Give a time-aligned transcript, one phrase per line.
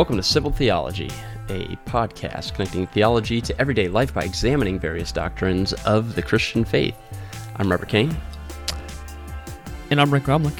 [0.00, 1.10] Welcome to Simple Theology,
[1.50, 6.96] a podcast connecting theology to everyday life by examining various doctrines of the Christian faith.
[7.56, 8.16] I'm Robert Kane.
[9.90, 10.58] And I'm Rick Gromlich.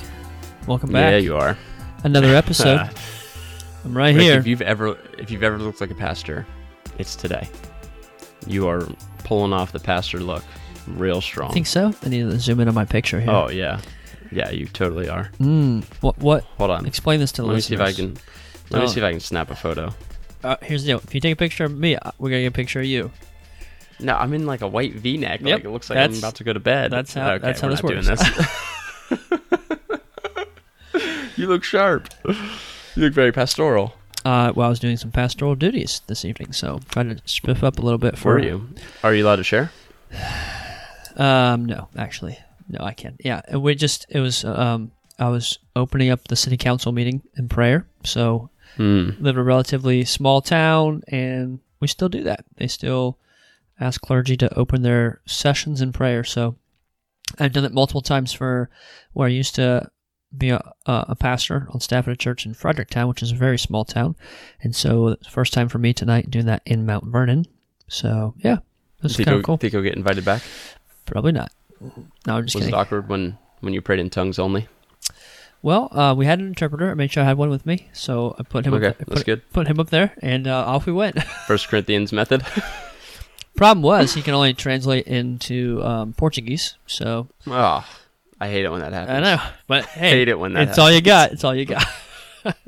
[0.66, 1.12] Welcome back.
[1.12, 1.56] Yeah, you are.
[2.04, 2.90] Another episode.
[3.82, 4.38] I'm right Rick, here.
[4.38, 6.46] If you've ever if you've ever looked like a pastor,
[6.98, 7.48] it's today.
[8.46, 8.86] You are
[9.24, 10.44] pulling off the pastor look
[10.86, 11.50] real strong.
[11.50, 11.94] I think so.
[12.02, 13.30] I need to zoom in on my picture here.
[13.30, 13.80] Oh yeah,
[14.30, 15.30] yeah, you totally are.
[15.38, 16.18] Mm, what?
[16.18, 16.44] What?
[16.58, 16.84] Hold on.
[16.84, 18.18] Explain this to the Let me see if I can.
[18.70, 18.88] Let me Oh.
[18.88, 19.94] see if I can snap a photo.
[20.42, 21.00] Uh, here's the deal.
[21.04, 23.10] If you take a picture of me, uh, we're gonna get a picture of you.
[23.98, 25.40] No, I'm in like a white V-neck.
[25.42, 26.90] Yep, Like it looks like I'm about to go to bed.
[26.90, 28.06] that's how- Okay, that's how this works.
[28.08, 28.22] this.
[31.36, 32.08] you look sharp.
[32.26, 32.34] You
[33.04, 33.94] look very pastoral.
[34.24, 37.78] Uh, well, I was doing some pastoral duties this evening, so trying to spiff up
[37.78, 38.68] a little bit for Were you?
[39.02, 39.70] Are you allowed to share?
[41.16, 43.16] Um, no, actually, no, I can't.
[43.22, 47.46] Yeah, we just it was um, I was opening up the city council meeting in
[47.48, 47.84] prayer.
[48.04, 49.10] So Hmm.
[49.20, 52.44] Live in a relatively small town, and we still do that.
[52.56, 53.18] They still
[53.78, 56.22] ask clergy to open their sessions in prayer.
[56.24, 56.56] So
[57.38, 58.70] I've done it multiple times for
[59.12, 59.90] where I used to
[60.36, 63.58] be a, a pastor on staff at a church in Fredericktown, which is a very
[63.58, 64.14] small town,
[64.62, 67.46] and so first time for me tonight doing that in Mount Vernon.
[67.88, 68.58] So yeah,
[69.02, 69.56] this is Think kind of cool.
[69.56, 70.42] think you'll get invited back?
[71.06, 71.50] Probably not.
[71.80, 71.90] No,
[72.36, 72.68] I'm just Was kidding.
[72.68, 74.68] it awkward when when you prayed in tongues only?
[75.62, 76.90] Well, uh, we had an interpreter.
[76.90, 78.74] I made sure I had one with me, so I put him.
[78.74, 79.50] Okay, up, I that's put, good.
[79.52, 81.22] Put him up there, and uh, off we went.
[81.46, 82.44] First Corinthians method.
[83.56, 86.76] Problem was, he can only translate into um, Portuguese.
[86.86, 87.86] So oh,
[88.40, 89.18] I hate it when that happens.
[89.18, 91.32] I know, but hey, Hate it when that it's all you got.
[91.32, 91.86] It's all you got.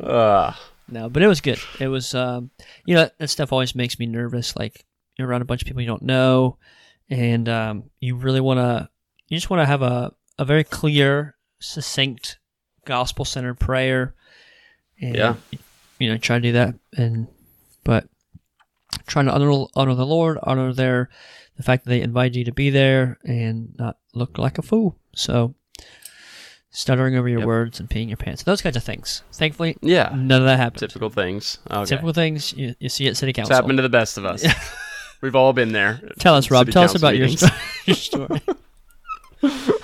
[0.03, 0.55] Ugh.
[0.89, 1.59] no, but it was good.
[1.81, 2.51] It was, um,
[2.85, 4.55] you know, that stuff always makes me nervous.
[4.55, 4.85] Like
[5.17, 6.59] you're around a bunch of people you don't know,
[7.09, 8.91] and um, you really want to,
[9.29, 12.39] you just want to have a a very clear, succinct,
[12.85, 14.15] gospel centered prayer.
[15.01, 15.35] And, Yeah.
[15.99, 17.29] You know, try to do that, and
[17.85, 18.07] but
[19.07, 21.09] trying to honor honor the Lord, honor their
[21.57, 24.97] the fact that they invited you to be there, and not look like a fool.
[25.15, 25.55] So.
[26.75, 27.47] Stuttering over your Yep.
[27.47, 29.23] words and peeing your pants, those kinds of things.
[29.31, 30.11] Thankfully, Yeah.
[30.15, 30.79] none of that happened.
[30.81, 31.59] Typical things.
[31.71, 31.85] Okay.
[31.85, 33.55] Typical things you, you see at city It's council.
[33.55, 34.43] happened to the best of us.
[35.21, 36.01] We've all been there.
[36.19, 36.71] Tell us, Rob.
[36.71, 37.45] Tell us about meetings.
[37.87, 38.41] your story.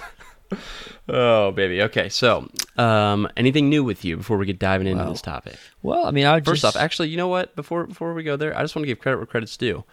[1.08, 1.82] Oh, baby.
[1.82, 5.56] Okay, so um, anything new with you before we get diving into this topic?
[5.82, 7.56] Well, I mean, I First just, off, actually, you know what?
[7.56, 9.84] Before before we go there, I just want to give credit where credit's due.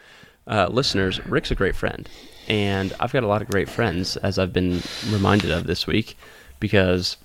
[0.47, 2.07] Uh, listeners, Rick's a great friend,
[2.47, 6.17] and I've got a lot of great friends, as I've been reminded of this week,
[6.59, 7.17] because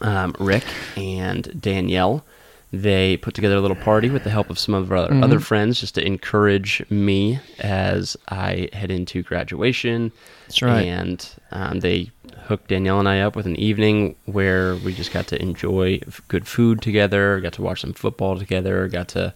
[0.00, 0.64] um, Rick
[0.96, 2.24] and Danielle
[2.72, 5.40] they put together a little party with the help of some of our other, other
[5.40, 10.12] friends, just to encourage me as I head into graduation.
[10.46, 10.82] That's right.
[10.82, 12.12] And um, they
[12.50, 16.48] hooked Danielle and I up with an evening where we just got to enjoy good
[16.48, 19.32] food together, got to watch some football together, got to.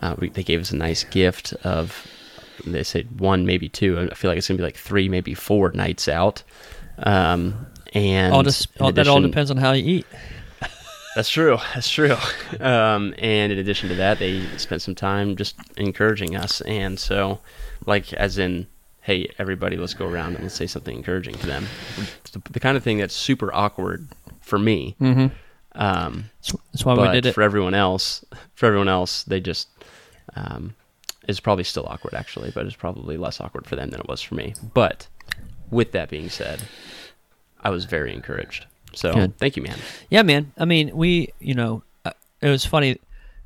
[0.00, 2.06] Uh, we, they gave us a nice gift of.
[2.66, 3.98] They said one, maybe two.
[4.12, 6.42] I feel like it's gonna be like three, maybe four nights out.
[6.98, 10.06] Um, and all just, all, that all depends on how you eat.
[11.16, 11.56] that's true.
[11.72, 12.16] That's true.
[12.60, 16.60] Um, and in addition to that, they spent some time just encouraging us.
[16.60, 17.40] And so,
[17.86, 18.66] like, as in,
[19.02, 21.66] hey, everybody, let's go around and let's say something encouraging to them.
[22.32, 24.08] The, the kind of thing that's super awkward
[24.40, 24.96] for me.
[25.00, 25.26] Mm-hmm.
[25.74, 26.30] Um,
[26.72, 27.32] That's, why we did it.
[27.32, 28.24] for everyone else,
[28.54, 29.68] for everyone else, they just
[30.36, 30.74] um,
[31.26, 34.20] it's probably still awkward actually, but it's probably less awkward for them than it was
[34.20, 34.54] for me.
[34.74, 35.06] But
[35.70, 36.62] with that being said,
[37.60, 38.66] I was very encouraged.
[38.94, 39.38] So Good.
[39.38, 39.78] thank you, man.
[40.10, 40.52] Yeah, man.
[40.58, 42.98] I mean, we, you know, uh, it was funny.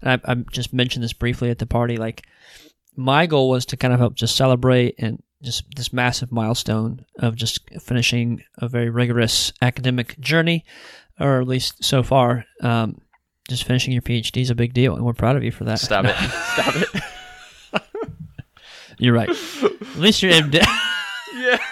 [0.03, 1.97] I, I just mentioned this briefly at the party.
[1.97, 2.27] Like,
[2.97, 7.37] my goal was to kind of help just celebrate and just this massive milestone of
[7.37, 10.65] just finishing a very rigorous academic journey,
[11.19, 12.45] or at least so far.
[12.61, 13.01] Um,
[13.49, 15.79] just finishing your PhD is a big deal, and we're proud of you for that.
[15.79, 16.17] Stop it.
[16.53, 17.83] Stop it.
[18.99, 19.29] You're right.
[19.29, 20.55] At least you're MD.
[21.35, 21.59] yeah.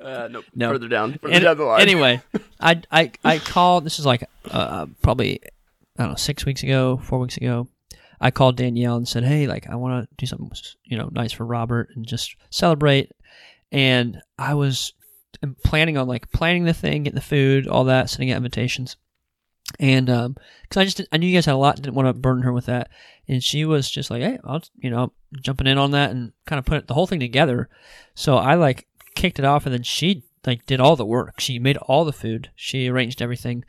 [0.00, 0.44] Uh, nope.
[0.54, 0.70] No.
[0.70, 1.18] Further down.
[1.18, 1.82] Further Any- down the line.
[1.82, 2.22] Anyway,
[2.60, 3.82] I I I called.
[3.84, 5.40] This is like uh, probably
[5.98, 7.66] I don't know six weeks ago, four weeks ago.
[8.20, 10.50] I called Danielle and said, "Hey, like I want to do something
[10.84, 13.12] you know nice for Robert and just celebrate."
[13.70, 14.92] And I was
[15.64, 18.96] planning on like planning the thing, getting the food, all that, sending out invitations.
[19.78, 22.14] And um, because I just I knew you guys had a lot, didn't want to
[22.14, 22.88] burden her with that,
[23.26, 26.58] and she was just like, "Hey, I'll you know jumping in on that and kind
[26.58, 27.68] of put the whole thing together."
[28.14, 31.38] So I like kicked it off, and then she like did all the work.
[31.40, 32.50] She made all the food.
[32.56, 33.64] She arranged everything,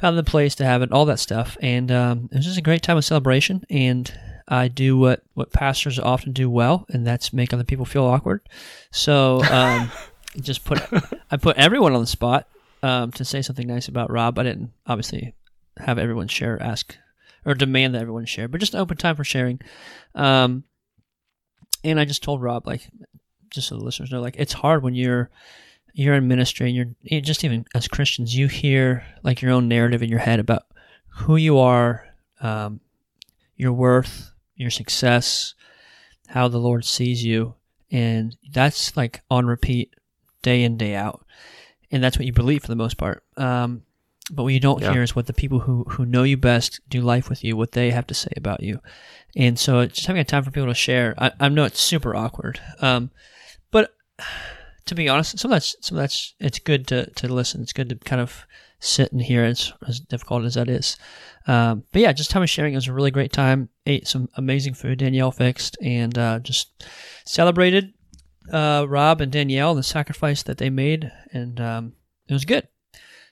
[0.00, 2.62] found the place to have it, all that stuff, and um, it was just a
[2.62, 3.64] great time of celebration.
[3.68, 4.12] And
[4.48, 8.48] I do what what pastors often do well, and that's make other people feel awkward.
[8.90, 9.90] So um,
[10.40, 10.82] just put
[11.30, 12.48] I put everyone on the spot
[12.82, 14.38] um, to say something nice about Rob.
[14.38, 15.34] I didn't obviously
[15.78, 16.96] have everyone share ask
[17.44, 19.60] or demand that everyone share, but just an open time for sharing.
[20.14, 20.64] Um,
[21.82, 22.88] and I just told Rob, like,
[23.50, 25.30] just so the listeners know, like, it's hard when you're
[25.92, 29.68] you're in ministry and you're you just even as Christians, you hear like your own
[29.68, 30.62] narrative in your head about
[31.08, 32.06] who you are,
[32.40, 32.80] um,
[33.56, 35.54] your worth, your success,
[36.28, 37.54] how the Lord sees you,
[37.90, 39.94] and that's like on repeat,
[40.42, 41.24] day in day out,
[41.90, 43.24] and that's what you believe for the most part.
[43.36, 43.82] Um,
[44.30, 44.92] but what you don't Yeah.
[44.92, 47.72] hear is what the people who who know you best, do life with you, what
[47.72, 48.80] they have to say about you,
[49.34, 51.14] and so just having a time for people to share.
[51.18, 53.10] I, I know it's super awkward, um,
[53.72, 53.92] but
[54.90, 57.62] to be honest, some of that's some of that's it's good to to listen.
[57.62, 58.46] It's good to kind of
[58.80, 60.96] sit and hear, It's as difficult as that is.
[61.46, 62.72] Um, but yeah, just time of sharing.
[62.72, 63.68] It was a really great time.
[63.86, 66.84] Ate some amazing food Danielle fixed, and uh, just
[67.24, 67.92] celebrated
[68.52, 71.92] uh, Rob and Danielle the sacrifice that they made, and um,
[72.28, 72.66] it was good.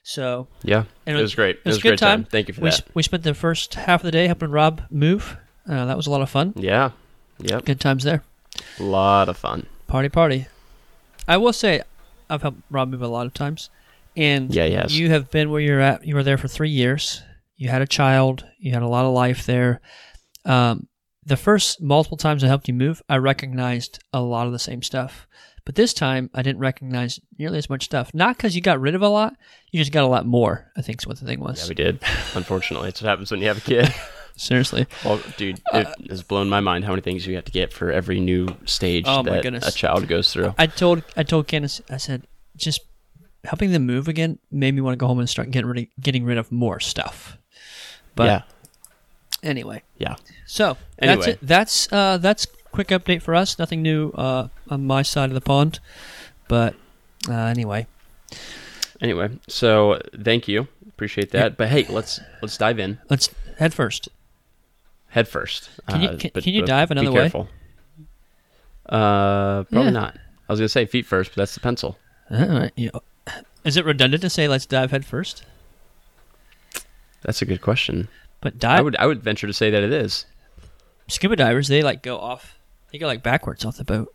[0.03, 1.57] So Yeah, and it was great.
[1.57, 2.23] It, was was, a good great time.
[2.23, 2.29] time.
[2.31, 2.83] Thank you for we that.
[2.93, 5.37] we spent the first half of the day helping Rob move.
[5.67, 6.53] Uh, that was a lot of fun.
[6.55, 6.91] Yeah,
[7.39, 8.23] yep, Good times there.
[8.79, 9.65] a lot of fun.
[9.87, 10.47] Party, party.
[11.27, 11.81] I will say,
[12.29, 13.69] I've helped Rob move a lot of times,
[14.15, 14.97] and Yeah, has.
[14.97, 16.05] you have been where you're at.
[16.05, 17.21] You were there for three years.
[17.55, 18.45] You had a child.
[18.57, 19.81] You had a lot of life there.
[20.45, 20.87] Um,
[21.25, 24.81] the first multiple times I helped you move, I recognized a lot of the same
[24.81, 25.27] stuff.
[25.65, 28.11] But this time, I didn't recognize nearly as much stuff.
[28.13, 29.35] Not because you got rid of a lot,
[29.71, 30.71] you just got a lot more.
[30.75, 31.61] I think is what the thing was.
[31.61, 31.99] Yeah, we did.
[32.33, 33.93] Unfortunately, it's what happens when you have a kid.
[34.39, 34.87] Seriously.
[35.03, 37.91] Well, dude, it has blown my mind how many things you have to get for
[37.91, 39.67] every new stage Oh, my that goodness.
[39.67, 40.55] a child goes through.
[40.57, 42.25] I told I told Candace, I said,
[42.55, 42.81] just
[43.43, 45.85] helping them move again made me want to go home and start getting rid of,
[46.01, 47.37] getting rid of more stuff.
[48.15, 48.41] But yeah,
[49.43, 50.15] anyway, yeah.
[50.45, 51.31] so that's Anyway.
[51.33, 51.39] it.
[51.41, 53.59] That's uh, that's quick update for us.
[53.59, 55.79] Nothing new uh, on my side of the pond,
[56.47, 56.75] but
[57.27, 57.87] uh, anyway,
[59.01, 61.57] Anyway, so thank you, appreciate that.
[61.57, 64.07] But hey, let's let's dive in let's head first.
[65.09, 65.69] Head first.
[65.89, 67.21] Can you- Uh, can- but- can you dive another way?
[67.21, 67.49] careful.
[68.87, 69.89] Uh, probably Yeah.
[69.91, 70.15] not.
[70.47, 71.97] I was gonna say feet first, but that's the pencil.
[72.31, 72.89] Yeah.
[73.63, 75.43] Is it redundant to say let's dive head first?
[77.21, 78.07] That's a good question.
[78.41, 80.25] But I dive would I would venture to say that it is.
[81.07, 82.57] scuba divers they like go off.
[82.91, 84.13] They go like backwards off the boat.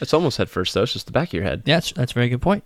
[0.00, 0.82] It's almost head first though.
[0.84, 1.62] It's just the back of your head.
[1.66, 2.64] Yeah, that's that's a very good point.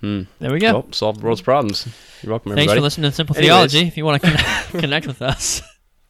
[0.00, 0.22] Hmm.
[0.38, 0.72] There we go.
[0.72, 1.86] Well, solve the world's problems.
[2.22, 2.78] You're welcome, Thanks everybody.
[2.78, 3.48] for listening to Simple Anyways.
[3.72, 3.88] Theology.
[3.88, 5.60] If you want to connect, connect with us,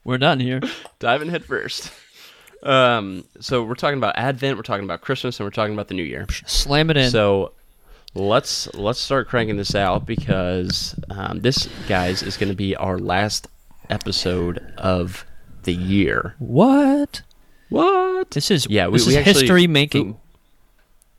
[0.05, 0.61] we're done here.
[0.99, 1.93] Diving head first.
[2.63, 5.95] Um, so we're talking about Advent, we're talking about Christmas, and we're talking about the
[5.95, 6.27] New Year.
[6.47, 7.11] Slam it in.
[7.11, 7.53] So
[8.15, 12.99] let's let's start cranking this out because um, this, guys, is going to be our
[12.99, 13.49] last
[13.89, 15.25] episode of
[15.63, 16.35] the year.
[16.39, 17.23] what?
[17.71, 18.31] What?
[18.33, 20.19] This is Yeah, we- this we is actually- history making.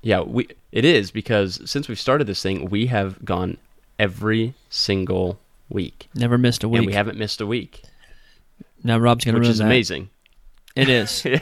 [0.04, 3.58] Yeah, we it is because since we've started this thing, we have gone
[4.00, 5.40] every single
[5.70, 6.88] week, Never missed a and week.
[6.88, 7.84] we haven't missed a week,
[8.84, 9.66] now Rob's gonna which is that.
[9.66, 10.10] amazing.
[10.76, 11.26] It is.
[11.26, 11.40] yeah.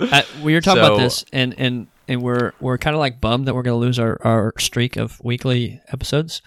[0.00, 3.46] uh, we were talking about this, and and and we're we're kind of like bummed
[3.48, 6.42] that we're gonna lose our our streak of weekly episodes.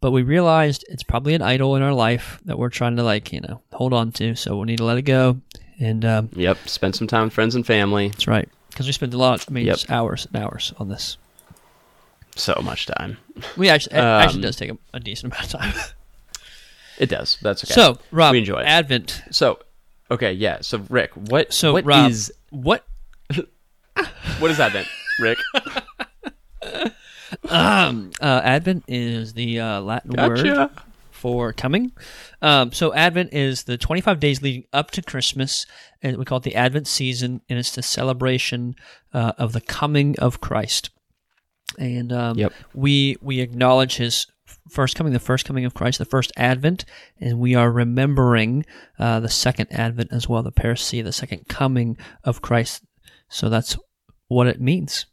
[0.00, 3.32] But we realized it's probably an idol in our life that we're trying to like
[3.32, 4.34] you know hold on to.
[4.34, 5.40] So we need to let it go.
[5.80, 6.58] And um, Yep.
[6.66, 8.08] Spend some time with friends and family.
[8.08, 9.44] that's right because we spend a lot.
[9.48, 9.74] I mean, Yep.
[9.76, 11.16] just hours and hours on this.
[12.36, 13.18] So much time.
[13.56, 15.74] We actually it actually Um, does take a, a decent amount of time.
[16.98, 17.38] It does.
[17.42, 17.72] That's okay.
[17.74, 18.66] So Rob, We enjoy it.
[18.66, 19.22] Advent.
[19.30, 19.58] So,
[20.10, 20.58] okay, yeah.
[20.60, 21.52] So, Rick, what?
[21.52, 22.84] So, what Rob- is- What
[24.38, 24.86] what is Advent,
[25.20, 25.38] Rick?
[27.48, 30.70] um, uh, Advent is the uh, Latin word
[31.10, 31.92] for coming.
[32.40, 35.66] Um, so Advent is the 25 days leading up to Christmas,
[36.02, 38.74] and we call it the Advent season, and it's the celebration
[39.14, 40.90] uh, of the coming of Christ.
[41.78, 42.52] And um, Yep.
[42.74, 44.26] we we acknowledge His
[44.72, 46.84] first coming, the first coming of Christ, the first Advent,
[47.20, 48.64] and we are remembering
[48.98, 52.82] uh, the second Advent as well, the parousia, the second coming of Christ.
[53.28, 53.76] So that's
[54.28, 55.06] what it means.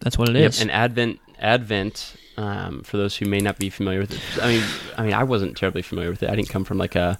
[0.00, 0.48] That's what it Yep.
[0.50, 0.60] is.
[0.60, 2.14] And Advent, Advent.
[2.36, 4.64] Um, for those who may not be familiar with it, I mean,
[4.96, 6.30] I mean, I wasn't terribly familiar with it.
[6.30, 7.18] I didn't come from like a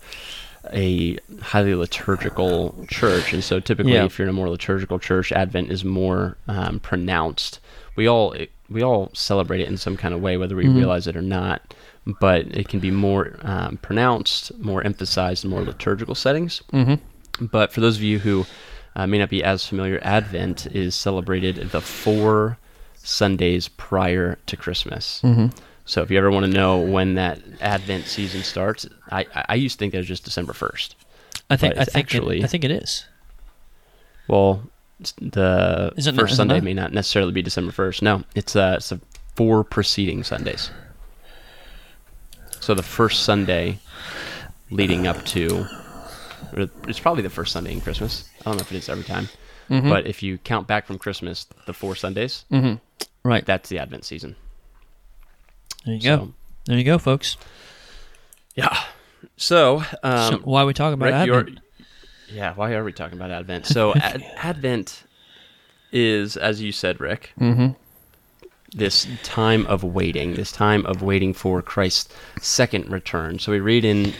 [0.72, 4.04] a highly liturgical church, and so typically, Yeah.
[4.04, 7.58] if you're in a more liturgical church, Advent is more um, pronounced.
[7.96, 8.34] We all
[8.70, 10.76] we all celebrate it in some kind of way, whether we Mhm.
[10.76, 11.74] realize it or not.
[12.20, 16.62] But it can be more um, pronounced, more emphasized in more liturgical settings.
[16.72, 16.94] mm-hmm.
[17.46, 18.46] But for those of you who
[18.96, 22.58] uh, may not be as familiar, Advent is celebrated the four
[22.96, 25.20] Sundays prior to Christmas.
[25.22, 25.46] Mm-hmm.
[25.84, 29.76] So if you ever want to know when that Advent season starts, I, I used
[29.76, 30.96] to think that was just December first.
[31.48, 33.04] I think I think actually- it, I think it is.
[34.26, 34.62] Well,
[35.20, 36.64] the isn't first it Sunday not?
[36.64, 38.02] may not necessarily be December first.
[38.02, 39.00] No, it's uh, it's the
[39.36, 40.70] four preceding Sundays.
[42.60, 43.78] So the first Sunday
[44.70, 45.66] leading up to
[46.86, 48.28] it's probably the first Sunday in Christmas.
[48.40, 49.28] I don't know if it is every time,
[49.70, 49.88] Mm-hmm.
[49.88, 52.44] but if you count back from Christmas, the four Sundays,
[53.22, 53.44] Right.
[53.44, 54.34] that's the Advent season.
[55.84, 56.32] There you go.
[56.64, 57.36] There you go, folks.
[58.54, 58.76] yeah.
[59.36, 61.60] So, um, so why are we talking about Rick, Advent?
[62.30, 63.66] Yeah, why are we talking about Advent?
[63.66, 65.04] So, ad- Advent
[65.92, 67.68] is, as you said, Rick, Mm-hmm.
[68.74, 73.38] this time of waiting, this time of waiting for Christ's second return.
[73.38, 74.12] So, we read in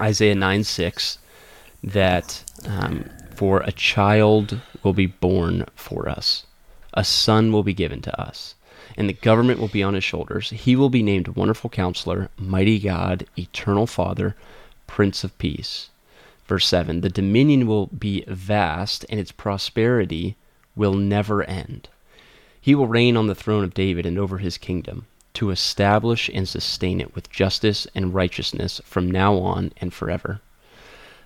[0.00, 1.18] Isaiah 9 6
[1.84, 3.04] that um,
[3.34, 6.44] for a child will be born for us,
[6.94, 8.54] a son will be given to us,
[8.96, 10.50] and the government will be on his shoulders.
[10.50, 14.34] He will be named Wonderful Counselor, Mighty God, Eternal Father,
[14.88, 15.90] Prince of Peace.
[16.48, 20.36] Verse 7 The dominion will be vast, and its prosperity
[20.74, 21.88] will never end.
[22.60, 26.48] He will reign on the throne of David and over his kingdom, to establish and
[26.48, 30.40] sustain it with justice and righteousness from now on and forever.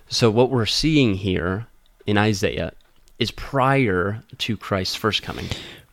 [0.09, 1.67] So, what we're seeing here
[2.05, 2.73] in Isaiah
[3.17, 5.45] is prior to Christ's first coming.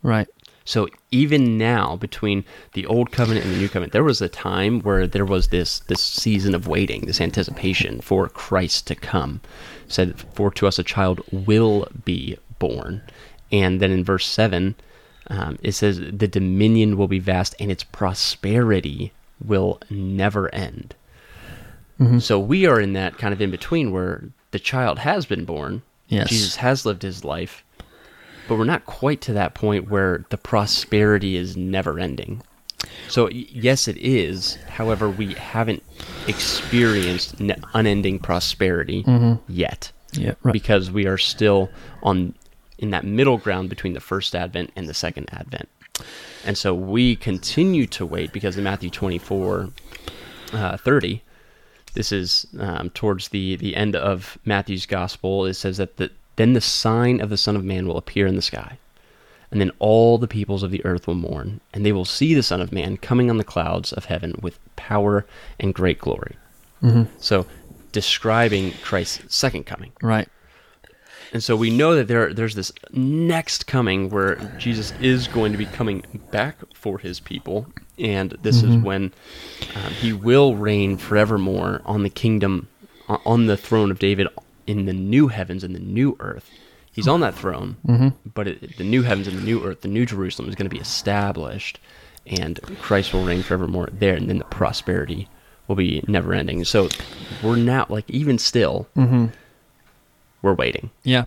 [0.02, 0.28] Right.
[0.70, 4.80] So even now, between the old covenant and the new covenant, there was a time
[4.82, 9.40] where there was this this season of waiting, this anticipation for Christ to come.
[9.86, 13.02] It said, "For to us a child will be born,"
[13.50, 14.76] and then in verse seven,
[15.26, 19.10] um, it says, "The dominion will be vast, and its prosperity
[19.44, 20.94] will never end."
[22.20, 24.22] So we are in that kind of in between where
[24.52, 26.30] the child has been born, Yes.
[26.30, 27.64] Jesus has lived his life,
[28.50, 32.42] but we're not quite to that point where the prosperity is never ending.
[33.08, 34.56] So yes, it is.
[34.68, 35.84] However, we haven't
[36.26, 39.04] experienced ne- unending prosperity
[39.46, 40.34] yet Yeah.
[40.42, 40.52] Right.
[40.52, 41.70] because we are still
[42.02, 42.34] on
[42.78, 45.68] in that middle ground between the first advent and the second advent.
[46.44, 49.68] And so we continue to wait because in Matthew 24
[50.54, 51.22] uh, 30
[51.94, 55.44] this is um, towards the, the end of Matthew's gospel.
[55.46, 56.10] It says that the,
[56.40, 58.78] then the sign of the Son of Man will appear in the sky,
[59.50, 62.42] and then all the peoples of the earth will mourn, and they will see the
[62.42, 65.26] Son of Man coming on the clouds of heaven with power
[65.58, 66.36] and great glory.
[67.18, 67.46] So,
[67.92, 69.92] describing Christ's second coming.
[70.00, 70.28] right.
[71.32, 75.58] And so we know that there there's this next coming where Jesus is going to
[75.58, 77.66] be coming back for his people,
[77.98, 79.12] and this is when
[79.76, 82.66] um, he will reign forevermore on the kingdom,
[83.08, 84.26] on the throne of David,
[84.70, 86.48] in the new heavens and the new earth.
[86.92, 88.08] He's on that throne, mm-hmm.
[88.34, 90.74] but it, the new heavens and the new earth, the new Jerusalem, is going to
[90.74, 91.78] be established,
[92.26, 95.28] and Christ will reign forevermore there, and then the prosperity
[95.66, 96.64] will be never ending.
[96.64, 96.88] So
[97.42, 99.26] we're now like even still, mm-hmm.
[100.42, 100.90] we're waiting.
[101.04, 101.24] Yeah.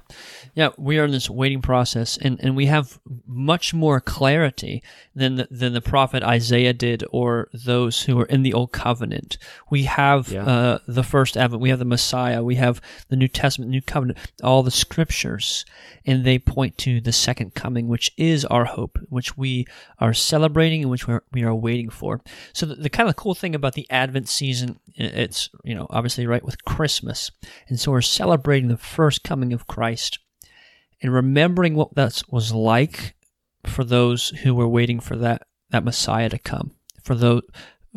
[0.55, 4.83] Yeah, we are in this waiting process and, and we have much more clarity
[5.15, 9.39] than the, than the prophet Isaiah did or those who are in the old covenant.
[9.71, 10.45] We have Yeah.
[10.45, 14.19] uh, the first advent, we have the Messiah, we have the New Testament, New Covenant,
[14.43, 15.65] all the scriptures,
[16.05, 19.65] and they point to the second coming, which is our hope, which we
[19.99, 22.21] are celebrating and which we're, we are waiting for.
[22.53, 26.27] So the, the kind of cool thing about the Advent season, it's, you know, obviously
[26.27, 27.31] right with Christmas.
[27.69, 30.19] And so we're celebrating the first coming of Christ
[31.03, 33.13] and remembering what that was like
[33.65, 36.71] for those who were waiting for that, that Messiah to come,
[37.03, 37.43] for those,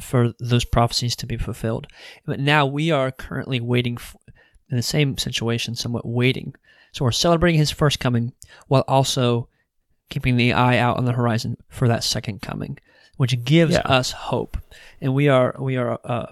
[0.00, 1.86] for those prophecies to be fulfilled.
[2.26, 4.14] But now we are currently waiting f
[4.68, 6.54] in the same situation, somewhat waiting.
[6.92, 8.32] So we're celebrating his first coming
[8.68, 9.48] while also
[10.10, 12.78] keeping the eye out on the horizon for that second coming,
[13.16, 13.80] which gives Yeah.
[13.84, 14.56] us hope.
[15.00, 16.26] And we are we are uh,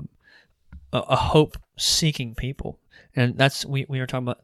[0.93, 2.79] a, a hope seeking people,
[3.17, 4.44] and that's we we are talking about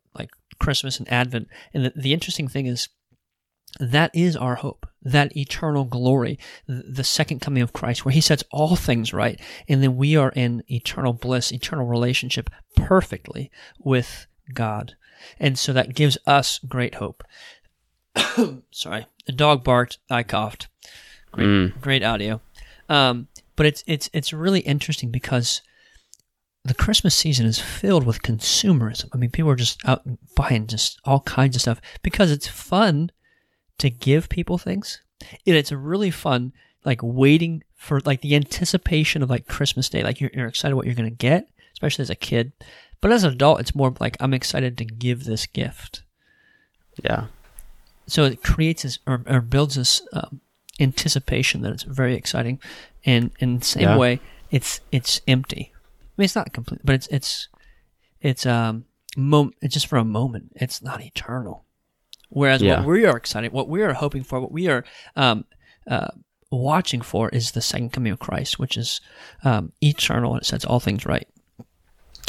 [0.60, 1.48] Christmas and Advent.
[1.74, 2.88] And the, the interesting thing is
[3.78, 8.44] that is our hope, that eternal glory, the second coming of Christ, where He sets
[8.50, 14.94] all things right, and then we are in eternal bliss, eternal relationship perfectly with God.
[15.38, 17.22] And so that gives us great hope.
[18.70, 20.68] Sorry, the dog barked, I coughed.
[21.32, 21.80] Great, Mm.
[21.80, 22.40] great audio.
[22.88, 25.62] Um, but it's it's it's really interesting because
[26.64, 29.08] the Christmas season is filled with consumerism.
[29.12, 30.02] I mean, people are just out
[30.36, 33.10] buying just all kinds of stuff because it's fun
[33.78, 35.00] to give people things.
[35.46, 36.52] And it's really fun,
[36.84, 40.02] like waiting for like the anticipation of like Christmas Day.
[40.02, 42.52] Like you're, you're excited what you're gonna get, especially as a kid.
[43.00, 46.02] But as an adult, it's more like I'm excited to give this gift.
[47.02, 47.26] Yeah.
[48.06, 50.40] So it creates this or, or builds this um,
[50.78, 52.58] anticipation that it's very exciting,
[53.06, 53.96] and in the same Yeah.
[53.96, 55.72] way, it's it's empty.
[56.20, 57.48] Mean, it's not complete, but it's it's
[58.20, 58.84] it's um
[59.16, 60.52] mom- it's just for a moment.
[60.54, 61.64] It's not eternal.
[62.28, 62.80] Whereas Yeah.
[62.80, 64.84] what we are excited, what we are hoping for, what we are
[65.16, 65.46] um,
[65.90, 66.08] uh,
[66.50, 69.00] watching for is the second coming of Christ, which is
[69.44, 71.26] um, eternal and it sets all things right.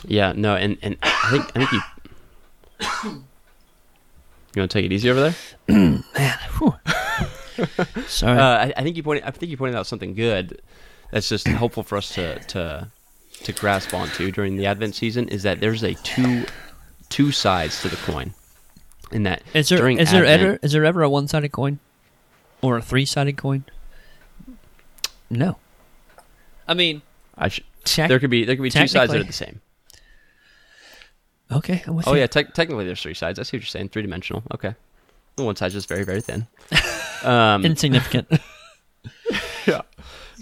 [0.08, 1.82] Yeah, no, and, and I think I think you
[4.56, 5.36] You want to take it easy over there?
[5.68, 6.04] Man,
[8.08, 8.40] sorry.
[8.40, 9.26] Uh, I, I think you pointed.
[9.26, 10.62] I think you pointed out something good.
[11.12, 12.90] That's just helpful for us to to
[13.44, 15.28] to grasp onto during the Advent season.
[15.30, 16.46] Is that there's a two
[17.10, 18.34] two sides to the coin.
[19.12, 21.80] In that is there is there ever is there ever a one sided coin,
[22.62, 23.66] or a three sided coin?
[25.30, 25.58] No.
[26.68, 27.02] I mean,
[27.38, 29.60] I sh- tech- there could be there could be two sides that are the same.
[31.52, 31.84] okay.
[31.86, 32.20] I'm with Oh you.
[32.22, 33.38] yeah, tec- technically there's three sides.
[33.40, 33.90] I see what you're saying.
[33.90, 34.44] Three dimensional.
[34.54, 34.76] Okay.
[35.36, 36.48] The one side's just very very thin.
[37.24, 38.28] Um, insignificant.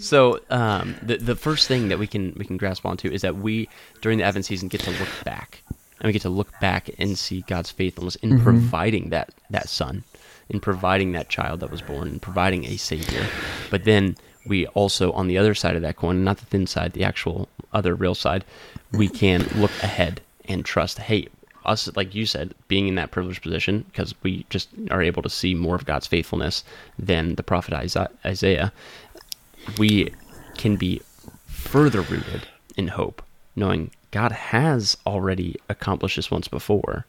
[0.00, 3.36] So um, the the first thing that we can we can grasp onto is that
[3.36, 3.68] we
[4.00, 5.62] during the Advent season get to look back,
[6.00, 10.04] and we get to look back and see God's faithfulness in providing that that son,
[10.48, 13.26] in providing that child that was born, and providing a savior.
[13.70, 14.16] But then
[14.46, 17.48] we also on the other side of that coin, not the thin side, the actual
[17.72, 18.44] other real side,
[18.92, 20.98] we can look ahead and trust.
[20.98, 21.28] Hey,
[21.64, 25.30] us like you said, being in that privileged position because we just are able to
[25.30, 26.64] see more of God's faithfulness
[26.98, 27.74] than the prophet
[28.24, 28.72] Isaiah
[29.78, 30.12] we
[30.56, 31.02] can be
[31.46, 32.46] further rooted
[32.76, 33.22] in hope,
[33.54, 37.06] knowing God has already accomplished this once before.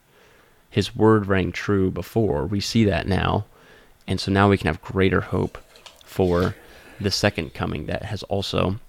[0.70, 2.46] His word rang true before.
[2.46, 3.46] We see that now.
[4.08, 5.58] And so now we can have greater hope
[6.06, 6.56] for
[7.00, 8.80] the second coming that has also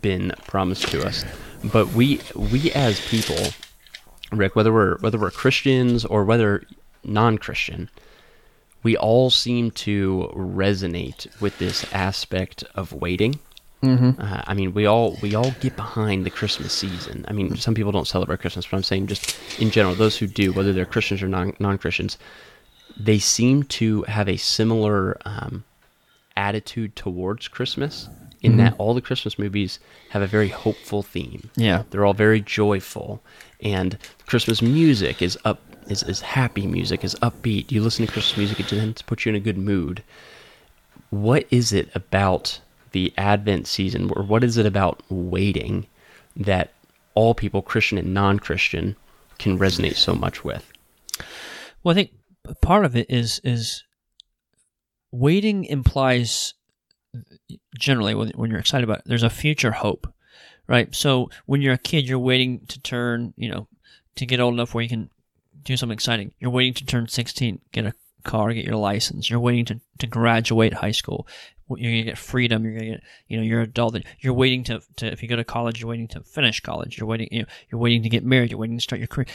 [0.00, 1.24] been promised to us.
[1.62, 3.52] But we we as people,
[4.32, 6.64] Rick, whether we're whether we're Christians or whether
[7.04, 7.90] non-Christian,
[8.84, 13.40] we all seem to resonate with this aspect of waiting.
[13.82, 14.20] Mm-hmm.
[14.20, 17.24] Uh, I mean, we all we all get behind the Christmas season.
[17.26, 20.26] I mean, some people don't celebrate Christmas, but I'm saying just in general, those who
[20.26, 22.16] do, whether they're Christians or non non Christians,
[22.96, 25.64] they seem to have a similar um,
[26.36, 28.08] attitude towards Christmas.
[28.42, 29.78] In that all the Christmas movies
[30.10, 31.48] have a very hopeful theme.
[31.56, 31.84] Yeah.
[31.88, 33.22] They're all very joyful,
[33.62, 37.70] and Christmas music is up is, is happy music, is upbeat.
[37.70, 40.02] You listen to Christmas music, it tends to put you in a good mood.
[41.10, 42.60] What is it about
[42.92, 45.86] the Advent season, or what is it about waiting
[46.36, 46.72] that
[47.14, 48.96] all people, Christian and non-Christian,
[49.38, 50.72] can resonate so much with?
[51.82, 52.12] Well, I think
[52.60, 53.84] part of it is is
[55.12, 56.54] waiting implies
[57.78, 60.12] generally when, when you're excited about it, there's a future hope,
[60.66, 60.92] right?
[60.94, 63.68] So when you're a kid, you're waiting to turn, you know,
[64.16, 65.10] to get old enough where you can
[65.64, 66.32] do something exciting.
[66.38, 69.28] You're waiting to turn 16, get a car, get your license.
[69.30, 71.26] You're waiting to, to graduate high school.
[71.68, 72.64] You're gonna get freedom.
[72.64, 73.96] You're gonna get, you know, you're an adult.
[74.20, 76.98] You're waiting to, to if you go to college, you're waiting to finish college.
[76.98, 78.50] You're waiting, you know, you're waiting to get married.
[78.50, 79.26] You're waiting to start your career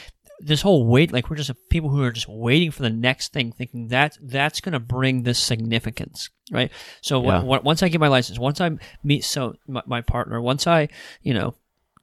[0.42, 3.52] this whole wait like we're just people who are just waiting for the next thing
[3.52, 6.70] thinking that that's going to bring this significance right
[7.02, 7.42] so Yeah.
[7.42, 8.70] wh- once i get my license once i
[9.04, 10.88] meet so my, my partner once i
[11.22, 11.56] you know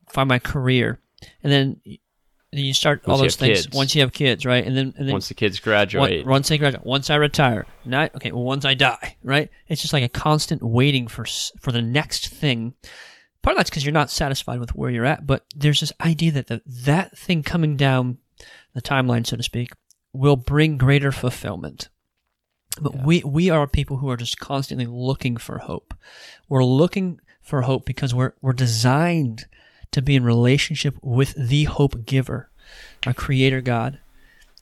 [0.07, 0.99] find my career
[1.41, 1.81] and then
[2.51, 3.75] then you start all Once you those things kids.
[3.75, 6.57] once you have kids right and then and then Once the kids graduate, once I
[6.57, 8.31] graduate, once I retire, not okay.
[8.31, 9.49] Well, once I die, right?
[9.67, 11.25] It's just like a constant waiting for
[11.59, 12.73] for the next thing.
[13.41, 16.31] Part of that's because you're not satisfied with where you're at, but there's this idea
[16.31, 18.17] that the, that thing coming down
[18.73, 19.71] the timeline, so to speak,
[20.11, 21.89] will bring greater fulfillment.
[22.81, 25.93] But we we are people who are just constantly looking for hope.
[26.49, 29.45] We're looking for hope because we're we're designed
[29.91, 32.49] to be in relationship with the hope giver,
[33.05, 33.99] our creator God.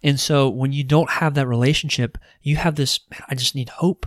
[0.03, 3.69] And so when you don't have that relationship, you have this, "Man, I just need
[3.69, 4.05] hope.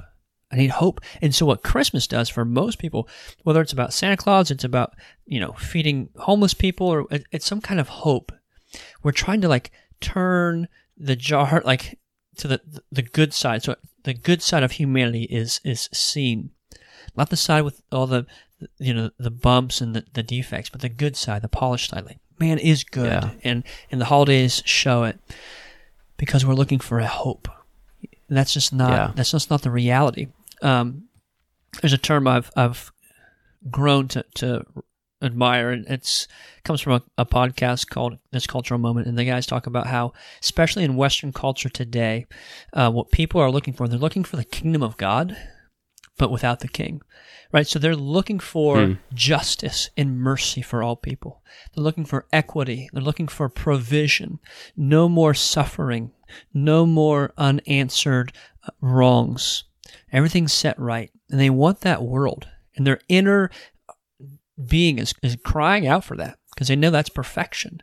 [0.51, 1.01] I need hope.
[1.21, 3.09] And so what Christmas does for most people,
[3.43, 4.95] whether it's about Santa Claus, it's about,
[5.27, 8.33] you know, feeding homeless people or it's some kind of hope.
[9.03, 11.99] We're trying to like turn the jar like
[12.39, 13.63] to the the good side.
[13.63, 16.51] So the good side of humanity is is seen.
[17.17, 18.27] Not the side with all the
[18.79, 22.05] you know the bumps and the, the defects, but the good side, the polished side.
[22.07, 23.31] Like man is good, Yeah.
[23.45, 25.19] and and the holidays show it
[26.17, 27.49] because we're looking for a hope.
[28.29, 29.13] That's just not Yeah.
[29.15, 30.29] that's just not the reality.
[30.63, 31.05] Um,
[31.81, 32.93] there's a term I've I've
[33.71, 34.65] grown to to
[35.23, 36.29] admire, and it's
[36.65, 40.13] comes from a, a podcast called This Cultural Moment, and the guys talk about how,
[40.43, 42.27] especially in Western culture today,
[42.73, 45.37] uh, what people are looking for, they're looking for the kingdom of God,
[46.19, 47.01] but without the king.
[47.51, 48.93] Right, so they're looking for Hmm.
[49.15, 51.43] justice and mercy for all people.
[51.75, 52.91] They're looking for equity.
[52.93, 54.39] They're looking for provision.
[54.77, 56.11] No more suffering.
[56.53, 58.33] No more unanswered
[58.65, 59.65] uh, wrongs.
[60.13, 61.11] Everything's set right.
[61.31, 62.47] And they want that world.
[62.77, 63.51] And their inner
[64.67, 67.81] being is, is crying out for that because they know that's perfection.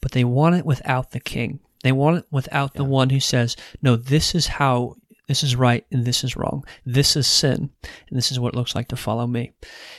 [0.00, 1.58] But they want it without the king.
[1.82, 4.96] They want it without the one who says, no, this is how,
[5.28, 6.64] this is right and this is wrong.
[6.84, 7.70] This is sin
[8.08, 9.52] and this is what it looks like to follow me.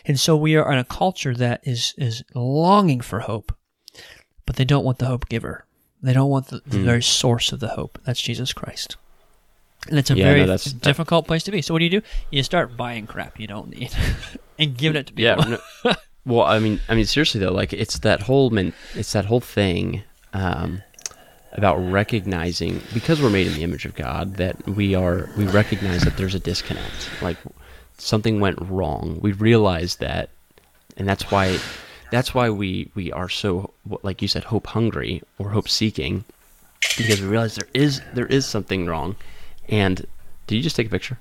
[0.05, 3.55] And so we are in a culture that is, is longing for hope,
[4.45, 5.65] but they don't want the hope giver.
[6.01, 6.83] They don't want the, the Mm.
[6.85, 7.99] very source of the hope.
[8.05, 8.97] That's Jesus Christ.
[9.87, 11.61] And it's a Yeah, no, very that's- difficult place to be.
[11.61, 12.01] So what do you do?
[12.31, 13.91] You start buying crap you don't need
[14.59, 15.35] and giving it to Yeah.
[15.35, 15.57] people.
[15.85, 15.93] no-
[16.25, 18.55] well, I mean, I mean, seriously though, like it's that whole
[18.95, 20.83] it's that whole thing um,
[21.53, 26.03] about recognizing because we're made in the image of God that we are we recognize
[26.03, 27.09] that there's a disconnect.
[27.21, 27.38] Like
[27.97, 29.19] something went wrong.
[29.21, 30.29] We realize that,
[30.97, 31.57] and that's why
[32.12, 36.23] that's why we we are so like you said hope hungry or hope seeking
[36.97, 39.15] because we realize there is there is something wrong.
[39.67, 40.05] And
[40.47, 41.17] did you just take a picture?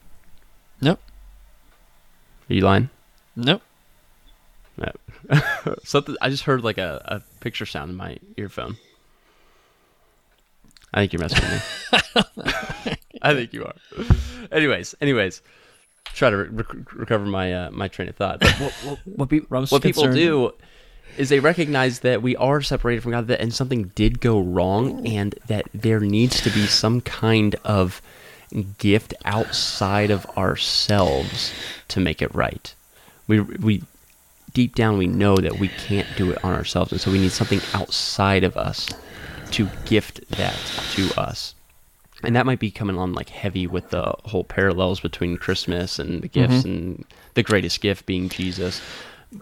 [0.81, 1.01] Nope.
[2.49, 2.88] Are you lying?
[3.37, 3.62] Nope.
[4.77, 4.93] No.
[5.29, 5.41] Uh,
[5.85, 8.77] something I just heard like a, a picture sound in my earphone.
[10.94, 12.96] I think you're messing with me.
[13.22, 13.74] I think you are.
[14.51, 15.42] Anyways, anyways,
[16.14, 18.40] try to re- recover my uh, my train of thought.
[18.40, 20.53] But what, what, what, pe- Rob's what people do
[21.16, 25.07] is they recognize that we are separated from God, that and something did go wrong,
[25.07, 28.01] and that there needs to be some kind of
[28.79, 31.53] gift outside of ourselves
[31.88, 32.74] to make it right.
[33.27, 33.83] We we
[34.55, 37.33] deep down we know that we can't do it on ourselves, and so we need
[37.33, 38.88] something outside of us
[39.53, 40.57] to gift that
[40.93, 41.55] to us.
[42.25, 46.23] And that might be coming on like heavy with the whole parallels between Christmas and
[46.23, 46.69] the gifts mm-hmm.
[46.69, 48.81] and the greatest gift being Jesus.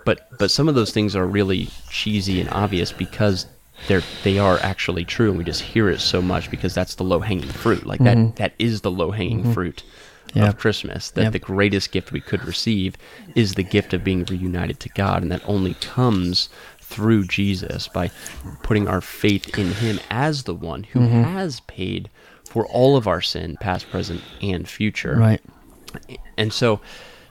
[0.05, 3.47] But but some of those things are really cheesy and obvious because
[3.89, 7.05] they're they are actually true and we just hear it so much because that's the
[7.05, 7.87] low hanging fruit.
[7.87, 8.35] Like that mm-hmm.
[8.35, 9.53] that is the low hanging mm-hmm.
[9.53, 9.83] fruit
[10.35, 10.49] Yeah.
[10.49, 11.11] of Christmas.
[11.13, 11.31] That Yeah.
[11.31, 12.97] the greatest gift we could receive
[13.35, 16.51] is the gift of being reunited to God, and that only comes
[16.89, 18.11] through Jesus by
[18.63, 21.23] putting our faith in Him as the one who Mm-hmm.
[21.23, 22.09] has paid
[22.49, 25.17] for all of our sin, past, present, and future.
[25.17, 25.41] Right.
[26.39, 26.81] And so,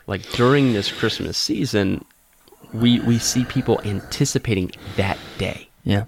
[0.07, 2.03] like during this Christmas season,
[2.73, 6.05] we we see people anticipating that day, Yeah.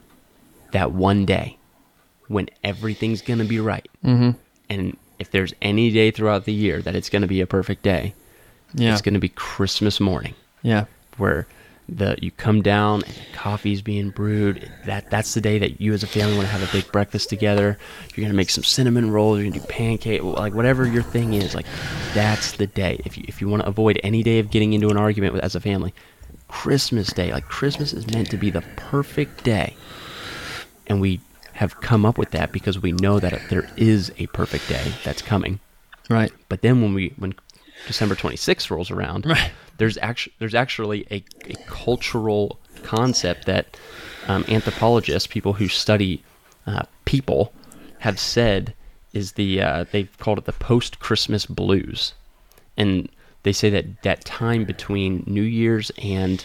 [0.71, 1.57] that one day,
[2.27, 3.87] when everything's gonna be right.
[4.03, 4.31] Mm-hmm.
[4.69, 8.13] And if there's any day throughout the year that it's gonna be a perfect day,
[8.73, 8.91] Yeah.
[8.93, 10.85] it's gonna be Christmas morning, yeah.
[11.17, 11.47] where
[11.89, 14.69] the you come down and coffee's being brewed.
[14.85, 17.29] That that's the day that you as a family want to have a big breakfast
[17.29, 17.77] together.
[18.13, 19.39] You're gonna make some cinnamon rolls.
[19.39, 21.55] You're gonna do pancake, like whatever your thing is.
[21.55, 21.65] Like
[22.13, 23.01] that's the day.
[23.05, 25.43] If you if you want to avoid any day of getting into an argument with,
[25.43, 25.93] as a family,
[26.47, 27.31] Christmas Day.
[27.31, 29.75] Like Christmas is meant to be the perfect day,
[30.87, 31.19] and we
[31.53, 35.21] have come up with that because we know that there is a perfect day that's
[35.21, 35.59] coming.
[36.09, 36.31] Right.
[36.49, 37.33] But then when we when
[37.85, 39.51] December 26th rolls around, Right.
[39.77, 43.77] there's actually there's actually a, a cultural concept that
[44.27, 46.23] um, anthropologists, people who study
[46.65, 47.53] uh, people,
[47.99, 48.73] have said
[49.13, 52.13] is the uh, they've called it the post Christmas blues,
[52.75, 53.09] and
[53.43, 56.43] they say that that time between New Year's and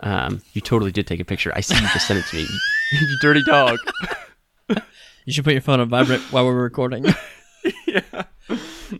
[0.00, 1.52] um, you totally did take a picture.
[1.54, 2.46] I see you just sent it to me.
[2.92, 3.78] you dirty dog.
[5.26, 7.04] You should put your phone on vibrate while we're recording.
[7.86, 8.24] yeah.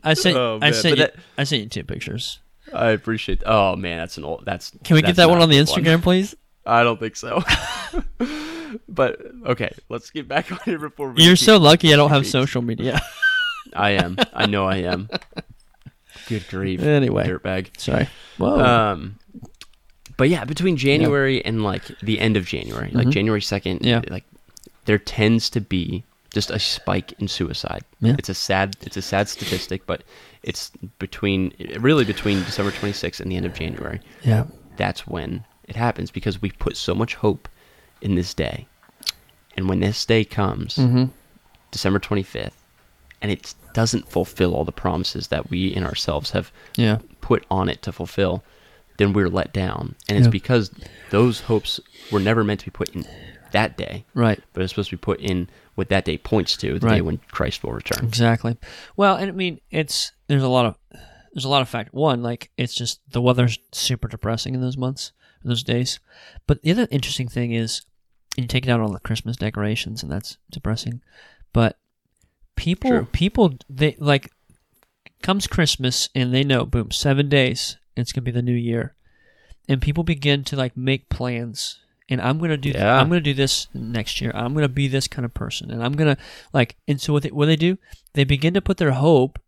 [0.05, 2.39] I sent Oh, I sent you that- I sent you two pictures.
[2.73, 3.43] I appreciate.
[3.47, 4.45] Oh man, that's an old.
[4.45, 6.35] That's Can we that's get that one on the Instagram, please?
[6.67, 7.43] I don't think so.
[8.89, 11.25] but okay, let's get back on here before we.
[11.25, 13.01] You're so lucky I don't have social media.
[13.75, 14.17] I am.
[14.33, 15.09] I know I am.
[16.29, 16.81] Good grief.
[16.83, 17.27] Anyway.
[17.29, 17.79] dirtbag.
[17.81, 18.09] Sorry.
[18.39, 18.61] Whoa.
[18.61, 19.19] Um,
[20.17, 23.13] but yeah, between January and like the end of January, like Mhm.
[23.13, 24.03] January second, Yeah.
[24.09, 24.25] like
[24.85, 27.83] there tends to be just a spike in suicide.
[28.01, 28.15] Yeah.
[28.19, 30.03] It's a sad, it's a sad statistic, but
[30.43, 34.01] it's between really between December 26th and the end of January.
[34.23, 34.45] yeah.
[34.77, 37.49] That's when it happens because we put so much hope
[38.01, 38.67] in this day,
[39.57, 41.05] and when this day comes, Mm-hmm.
[41.71, 42.53] December 25th,
[43.23, 46.99] and it doesn't fulfill all the promises that we in ourselves have Yeah.
[47.21, 48.43] put on it to fulfill,
[48.97, 49.95] then we're let down.
[50.09, 50.31] And it's Yeah.
[50.31, 50.71] because
[51.11, 51.79] those hopes
[52.11, 53.05] were never meant to be put in
[53.53, 54.41] that day, Right.
[54.53, 57.19] but it's supposed to be put in what that day points to, the day when
[57.31, 58.05] Christ will return.
[58.07, 58.57] Exactly.
[58.97, 60.75] Well, and I mean, it's there's a lot of
[61.33, 61.95] there's a lot of fact.
[61.95, 65.13] One, like it's just the weather's super depressing in those months,
[65.45, 66.01] those days.
[66.47, 67.83] But the other interesting thing is,
[68.37, 71.01] you take it out on the Christmas decorations, and that's depressing.
[71.53, 71.79] But
[72.57, 73.09] people, True.
[73.13, 74.31] people, they like
[75.23, 78.95] comes Christmas, and they know, boom, seven days, it's gonna be the new year,
[79.69, 81.79] and people begin to like make plans.
[82.11, 82.71] And I'm gonna do.
[82.71, 82.99] Yeah.
[82.99, 84.33] I'm gonna do this next year.
[84.35, 86.17] I'm gonna be this kind of person, and I'm gonna
[86.53, 86.77] like.
[86.89, 87.79] And so what they, what they do,
[88.15, 89.39] they begin to put their hope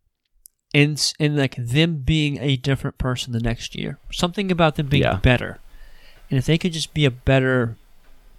[0.73, 3.99] in in like them being a different person the next year.
[4.13, 5.17] Something about them being Yeah.
[5.17, 5.59] better.
[6.31, 7.77] And if they could just be a better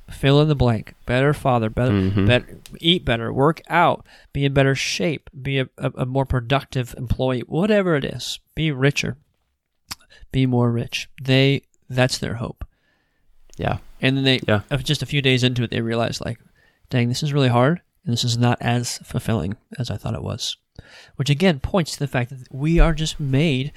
[0.09, 2.25] fill in the blank, better father, better, Mhm.
[2.27, 6.95] better eat better, work out, be in better shape, be a, a, a more productive
[6.97, 9.17] employee, whatever it is, be richer,
[10.31, 11.09] be more rich.
[11.21, 12.65] They that's their hope.
[13.57, 13.77] Yeah.
[14.01, 14.61] And then they, Yeah.
[14.71, 16.39] uh, just a few days into it, they realize like,
[16.89, 17.81] dang, this is really hard.
[18.05, 20.57] and this is not as fulfilling as I thought it was.
[21.15, 23.71] Which again points to the fact that we are just made.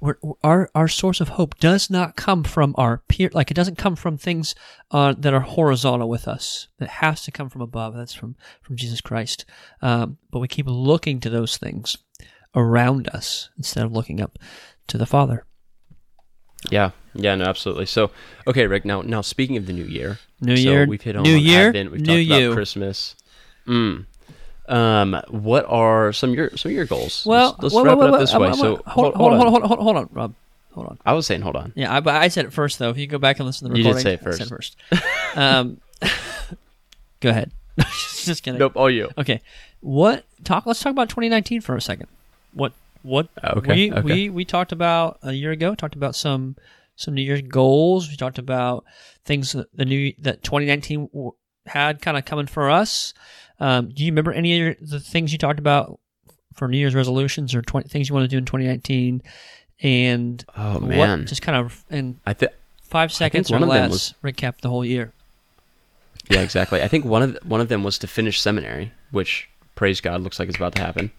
[0.00, 3.78] We're, our our source of hope does not come from our peer, like it doesn't
[3.78, 4.54] come from things
[4.90, 6.66] uh, that are horizontal with us.
[6.80, 7.94] It has to come from above.
[7.94, 9.44] That's from from Jesus Christ.
[9.82, 11.96] Um, but we keep looking to those things
[12.56, 14.38] around us instead of looking up
[14.88, 15.44] to the Father.
[16.70, 17.86] Yeah, yeah, no, absolutely.
[17.86, 18.10] So,
[18.46, 18.84] okay, Rick.
[18.84, 21.68] Now, now speaking of the new year, New so year, we've hit on new year,
[21.68, 22.46] Advent, we've new talked you.
[22.46, 23.16] about Christmas.
[23.66, 24.06] Mm.
[24.68, 27.24] Um, what are some of your some of your goals?
[27.24, 28.52] Well, let's, let's well, wrap well, it up this way.
[28.52, 30.34] So, hold, hold, on, hold on, hold on, hold on, hold on, Rob.
[30.74, 30.98] Hold on.
[31.04, 31.72] I was saying, hold on.
[31.74, 32.90] Yeah, I, but I said it first though.
[32.90, 34.48] If you go back and listen to the recording, You did say it I said
[34.48, 34.76] first.
[34.90, 35.36] first.
[35.36, 35.80] um,
[37.20, 37.50] go ahead.
[38.24, 38.58] Just kidding.
[38.58, 39.10] Nope, all you.
[39.16, 39.40] Okay,
[39.80, 40.66] what talk?
[40.66, 42.08] Let's talk about 2019 for a second.
[42.52, 44.02] What what Okay, we okay.
[44.02, 45.74] we we talked about a year ago.
[45.74, 46.56] Talked about some
[46.96, 48.08] some New Year's goals.
[48.08, 48.84] We talked about
[49.24, 51.32] things that the new that 2019 w-
[51.66, 53.14] had kind of coming for us.
[53.60, 55.98] Um, do you remember any of your, the things you talked about
[56.54, 59.22] for New Year's resolutions or 20, things you want to do in 2019?
[59.82, 63.68] And Oh what- man, just kind of in I think five seconds or one of
[63.68, 65.12] them less recap the whole year.
[66.30, 66.82] yeah, exactly.
[66.82, 70.20] I think one of the, one of them was to finish seminary, which praise God
[70.22, 71.10] looks like it's about to happen.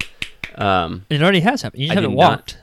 [0.55, 1.81] Um, It already has happened.
[1.81, 2.57] You just I haven't did not- walked.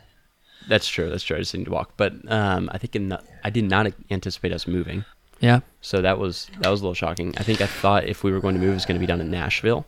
[0.68, 1.08] that's true.
[1.10, 1.36] That's true.
[1.36, 4.52] I just need to walk, but um, I think in the, I did not anticipate
[4.52, 5.04] us moving.
[5.40, 5.60] Yeah.
[5.80, 7.34] So that was that was a little shocking.
[7.36, 9.06] I think I thought if we were going to move, it was going to be
[9.06, 9.84] down in Nashville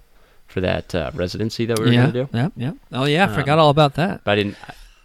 [0.47, 2.01] for that uh, residency that we were yeah.
[2.03, 2.29] going to do.
[2.37, 2.49] Yeah.
[2.57, 2.73] Yeah.
[2.93, 4.23] Oh yeah, I Um, forgot all about that.
[4.25, 4.57] But I didn't.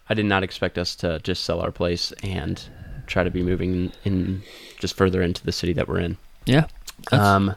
[0.09, 2.61] I did not expect us to just sell our place and
[3.07, 4.43] try to be moving in
[4.79, 6.17] just further into the city that we're in.
[6.45, 6.65] Yeah.
[7.13, 7.55] Um,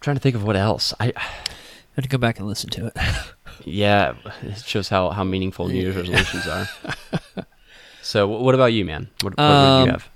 [0.00, 0.94] trying to think of what else.
[1.00, 1.22] I I
[1.96, 2.96] have to go back and listen to it.
[3.64, 6.68] yeah, it shows how how meaningful New Year's resolutions are.
[8.04, 9.08] So what about you, man?
[9.22, 10.08] What, what, did Um, you have?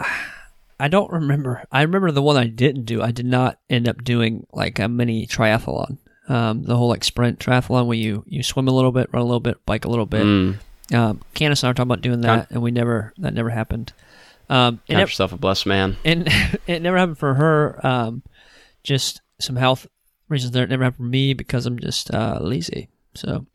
[0.80, 1.62] I don't remember.
[1.72, 3.00] I remember the one I didn't do.
[3.00, 5.98] I did not end up doing like a mini triathlon.
[6.28, 9.24] Um, the whole like sprint triathlon where you you swim a little bit, run a
[9.24, 10.24] little bit, bike a little bit.
[10.24, 10.56] Mm,
[10.92, 13.92] Um, Candace and I were talking about doing that, and we never that never happened.
[14.50, 15.96] Um, it count never, yourself a blessed man.
[16.04, 16.28] and
[16.66, 17.80] it never happened for her.
[17.86, 18.22] Um,
[18.82, 19.86] just some health
[20.28, 20.64] reasons there.
[20.64, 22.88] It never happened for me because I'm just uh, lazy.
[23.14, 23.46] So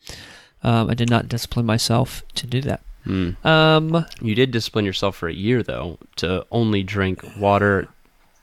[0.64, 2.82] um, I did not discipline myself to do that.
[3.06, 3.44] Mm.
[3.46, 7.88] Um, You did discipline yourself for a year though to only drink water,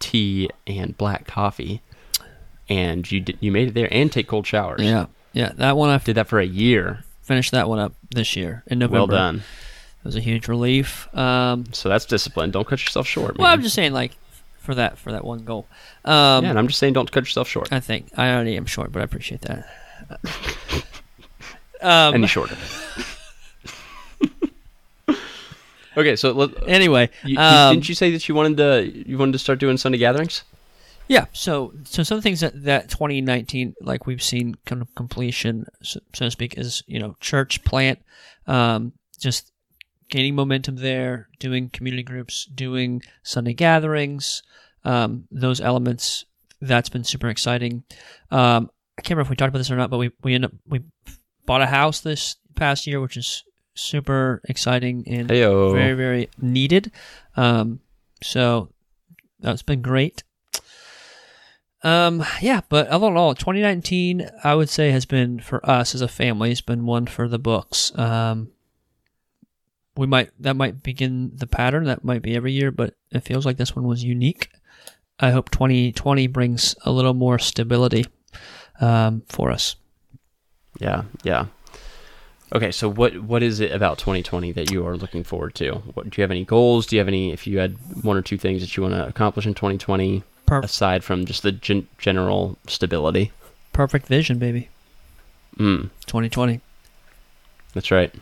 [0.00, 1.80] tea, and black coffee,
[2.68, 4.80] and you did, you made it there and take cold showers.
[4.82, 7.04] yeah, yeah, that one I f- did that for a year.
[7.22, 8.98] finished that one up this year in November.
[8.98, 9.36] Well done.
[9.36, 11.12] It was a huge relief.
[11.14, 12.50] Um, So that's discipline.
[12.50, 13.44] Don't cut yourself short, man.
[13.44, 14.12] well, I'm just saying, like
[14.68, 15.66] for that for that one goal.
[16.04, 17.72] Um, yeah, and I'm just saying, don't cut yourself short.
[17.72, 19.66] I think I already am short, but I appreciate that.
[21.80, 22.58] um, Any shorter.
[25.96, 29.32] okay, so let, anyway, you, um, didn't you say that you wanted to you wanted
[29.32, 30.44] to start doing Sunday gatherings?
[31.08, 31.24] Yeah.
[31.32, 36.26] So, so some things that that 2019, like we've seen kind of completion, so, so
[36.26, 38.00] to speak, is you know church plant,
[38.46, 39.50] um, just
[40.08, 44.42] gaining momentum there, doing community groups, doing Sunday gatherings,
[44.84, 46.24] um, those elements.
[46.60, 47.84] That's been super exciting.
[48.30, 50.44] Um, I can't remember if we talked about this or not, but we we end
[50.44, 50.80] up we
[51.46, 53.44] bought a house this past year, which is
[53.74, 55.72] super exciting and Heyo.
[55.72, 56.90] very very needed.
[57.36, 57.80] Um,
[58.22, 58.70] so
[59.38, 60.24] that's been great.
[61.84, 66.00] Um, yeah, but all in all, 2019, I would say has been for us as
[66.00, 67.96] a family, has been one for the books.
[67.96, 68.50] Um,
[69.98, 73.44] we might that might begin the pattern that might be every year, but it feels
[73.44, 74.48] like this one was unique.
[75.18, 78.06] I hope 2020 brings a little more stability
[78.80, 79.74] um, for us.
[80.78, 81.46] Yeah, yeah.
[82.54, 85.72] Okay, so what what is it about 2020 that you are looking forward to?
[85.94, 86.86] What, do you have any goals?
[86.86, 87.32] Do you have any?
[87.32, 90.60] If you had one or two things that you want to accomplish in 2020, Per-
[90.60, 93.32] aside from just the gen- general stability?
[93.72, 94.68] perfect vision, baby.
[95.58, 96.60] Mm, 2020.
[97.74, 98.14] that's right.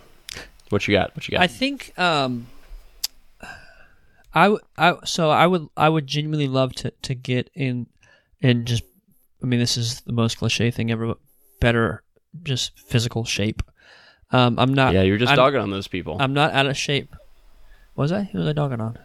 [0.71, 1.15] What you got?
[1.17, 1.43] What you got?
[1.43, 2.47] I think um
[4.35, 7.87] I, I so I would I would genuinely love to to get in
[8.43, 8.83] and just
[9.43, 11.19] I mean this is the most cliche thing ever but
[11.61, 12.03] better
[12.43, 13.63] just physical shape.
[14.33, 16.17] Um I'm not yeah, you're just I'm, dogging on those people.
[16.21, 17.15] I'm not out of shape.
[17.95, 18.25] Was I?
[18.25, 18.99] Who was I dogging on?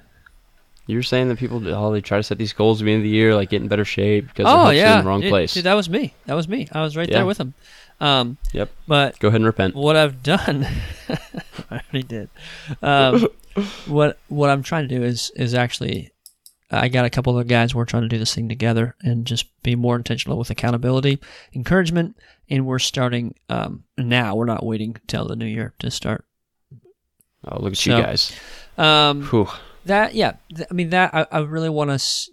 [0.87, 2.99] you were saying that people, oh, they try to set these goals at the end
[2.99, 4.97] of the year, like get in better shape because it oh yeah.
[4.97, 5.53] in the wrong Dude- place.
[5.53, 6.13] Dude, that was me.
[6.25, 6.67] That was me.
[6.73, 7.17] I was right Yeah.
[7.17, 7.53] there with him.
[8.01, 8.69] Um Yep.
[8.87, 9.75] but Go ahead and repent.
[9.75, 10.67] what I've done,
[11.09, 12.29] I already did.
[12.81, 13.27] Um,
[13.87, 16.11] what what I'm trying to do is is actually,
[16.71, 17.75] I got a couple of guys.
[17.75, 21.19] We're trying to do this thing together and just be more intentional with accountability,
[21.53, 22.17] encouragement,
[22.49, 24.35] and we're starting um, now.
[24.35, 26.25] We're not waiting till the new year to start.
[27.45, 28.31] Oh, look at So- you guys.
[28.77, 29.47] Um, Whew.
[29.85, 32.31] that yeah, th- I mean that I, I really want to.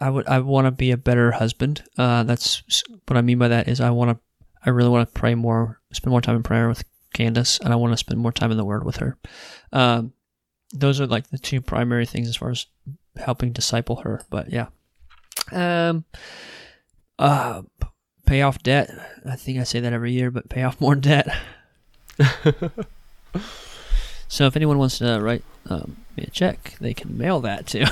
[0.00, 1.82] I would I want to be a better husband.
[1.98, 2.62] Uh, that's
[3.08, 4.18] what I mean by that is I want to
[4.64, 7.76] I really want to pray more, spend more time in prayer with Candace, and I
[7.76, 9.16] want to spend more time in the Word with her.
[9.72, 10.12] Um,
[10.72, 12.66] those are like the two primary things as far as
[13.16, 14.22] helping disciple her.
[14.30, 14.66] But yeah,
[15.52, 16.04] um,
[17.18, 17.62] uh,
[18.26, 18.90] pay off debt.
[19.26, 21.28] I think I say that every year, but pay off more debt.
[24.28, 27.86] so if anyone wants to write um, me a check, they can mail that to.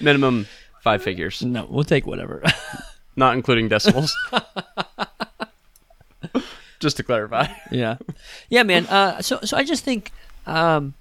[0.00, 0.46] Minimum
[0.82, 2.42] five figures, no, we'll take whatever.
[3.18, 4.16] not including decimals.
[6.80, 7.48] Just to clarify.
[7.72, 7.96] yeah,
[8.48, 8.86] yeah, man.
[8.86, 10.12] Uh, so so I just think
[10.46, 10.94] um,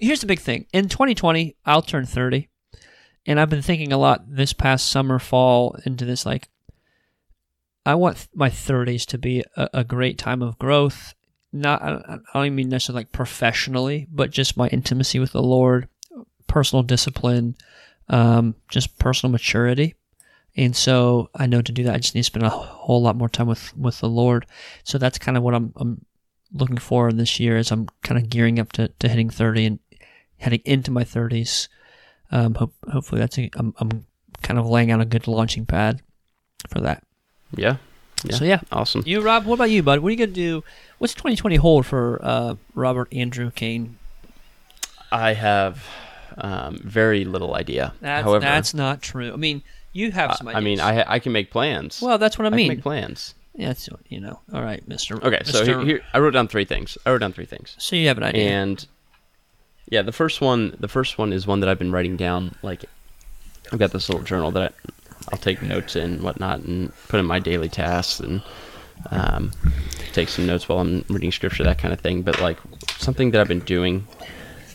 [0.00, 0.64] here's the big thing.
[0.72, 2.48] In 2020, I'll turn 30,
[3.26, 6.48] and I've been thinking a lot this past summer, fall into this like.
[7.84, 11.14] I want my 30s to be a, a great time of growth.
[11.52, 15.32] Not I don't- I don't even mean necessarily like professionally, but just my intimacy with
[15.32, 15.88] the Lord,
[16.46, 17.54] personal discipline,
[18.08, 19.94] um, just personal maturity.
[20.56, 23.16] And so I know to do that, I just need to spend a whole lot
[23.16, 24.46] more time with, with the Lord.
[24.84, 26.04] So that's kind of what I'm, I'm
[26.52, 29.78] looking for this year as I'm kind of gearing up to, to hitting 30 and
[30.38, 31.68] heading into my 30s.
[32.30, 34.06] Um, hope, hopefully that's a, I'm, I'm
[34.42, 36.02] kind of laying out a good launching pad
[36.68, 37.02] for that.
[37.54, 37.76] Yeah.
[38.24, 38.36] Yeah.
[38.36, 39.02] So yeah, Awesome.
[39.04, 40.00] you Rob, what about you, bud?
[40.00, 40.62] What are you gonna do?
[40.98, 43.98] What's 2020 hold for uh, Robert Andrew Kane?
[45.10, 45.84] I have
[46.38, 47.94] um, very little idea.
[48.00, 49.32] That's However, that's not true.
[49.32, 49.62] I mean,
[49.92, 50.80] you have some I- ideas.
[50.80, 52.00] I mean, I I can make plans.
[52.02, 52.68] well, that's what I I can mean.
[52.68, 53.34] make plans.
[53.54, 54.40] yeah, that's you know.
[54.52, 55.16] All right, Mister.
[55.24, 56.96] Okay, so here, here I wrote down three things.
[57.06, 57.74] I wrote down three things.
[57.78, 58.50] so you have an idea.
[58.50, 58.86] And
[59.90, 62.54] yeah, the first one, the first one is one that I've been writing down.
[62.62, 62.84] Like,
[63.72, 64.90] I've got this little journal that I,
[65.32, 68.42] I'll take notes in and whatnot, and put in my daily tasks, and
[69.10, 69.50] um,
[70.12, 72.22] take some notes while I'm reading scripture, that kind of thing.
[72.22, 72.58] But like,
[72.98, 74.06] something that I've been doing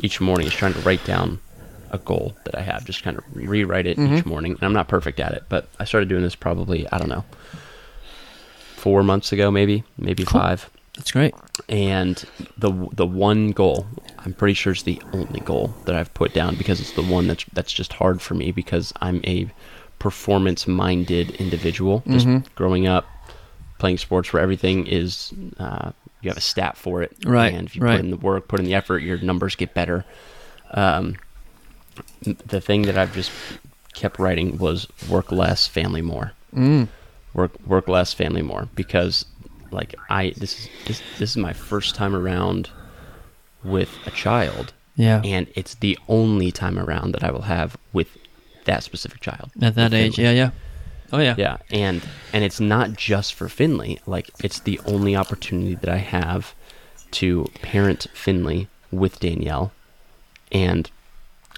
[0.03, 1.39] each morning is trying to write down
[1.91, 4.51] a goal that I have, just kind of rewrite it each morning.
[4.53, 7.23] And I'm not perfect at it, but I started doing this probably I don't know
[8.75, 10.41] four months ago, maybe, maybe Cool.
[10.41, 11.33] five that's great.
[11.69, 12.23] and
[12.57, 13.85] the the one goal
[14.19, 17.27] I'm pretty sure is the only goal that I've put down because it's the one
[17.27, 19.47] that's that's just hard for me because I'm a
[19.99, 22.47] performance minded individual just Mm-hmm.
[22.55, 23.05] growing up
[23.77, 27.75] playing sports where everything is uh, you have a stat for it Right, and if
[27.75, 27.97] you right.
[27.97, 30.03] put in the work put in the effort your numbers get better
[30.71, 31.15] um,
[32.21, 33.31] the thing that I've just
[33.93, 36.87] kept writing was work less family more Mm.
[37.33, 39.25] work work less family more because
[39.71, 42.69] like i this is this, this is my first time around
[43.63, 45.21] with a child Yeah.
[45.25, 48.07] and it's the only time around that i will have with
[48.65, 50.35] that specific child At that age, Finley.
[50.37, 50.51] yeah, yeah.
[51.11, 51.35] Oh yeah.
[51.37, 52.01] yeah and
[52.33, 56.53] and it's not just for finley like it's the only opportunity that i have
[57.11, 59.71] to parent finley with danielle
[60.51, 60.89] and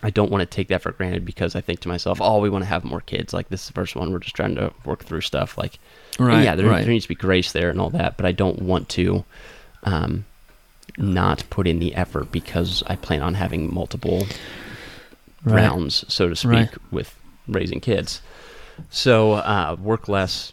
[0.01, 2.49] I don't want to take that for granted because I think to myself, oh, we
[2.49, 3.33] want to have more kids.
[3.33, 5.57] Like this is the first one, we're just trying to work through stuff.
[5.57, 5.77] Like,
[6.17, 6.43] Right.
[6.43, 6.81] yeah, there, right.
[6.83, 9.23] there needs to be grace there and all that, but I don't want to
[9.83, 10.25] um,
[10.97, 14.25] not put in the effort because I plan on having multiple
[15.45, 15.55] Right.
[15.63, 17.15] rounds, so to speak, with
[17.47, 18.21] raising kids.
[18.89, 20.51] So uh, work less,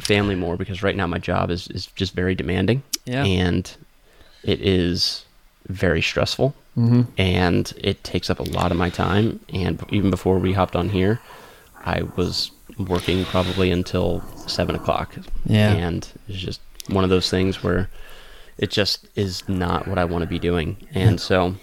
[0.00, 3.24] family more, because right now my job is, is just very demanding Yeah.
[3.24, 3.68] and
[4.44, 5.24] it is
[5.68, 7.02] very stressful mm-hmm.
[7.16, 9.40] and it takes up a lot of my time.
[9.52, 11.20] And even before we hopped on here,
[11.84, 15.16] I was working probably until seven o'clock.
[15.44, 15.72] Yeah.
[15.72, 17.88] And it's just one of those things where
[18.58, 20.76] it just is not what I want to be doing.
[20.94, 21.56] And so,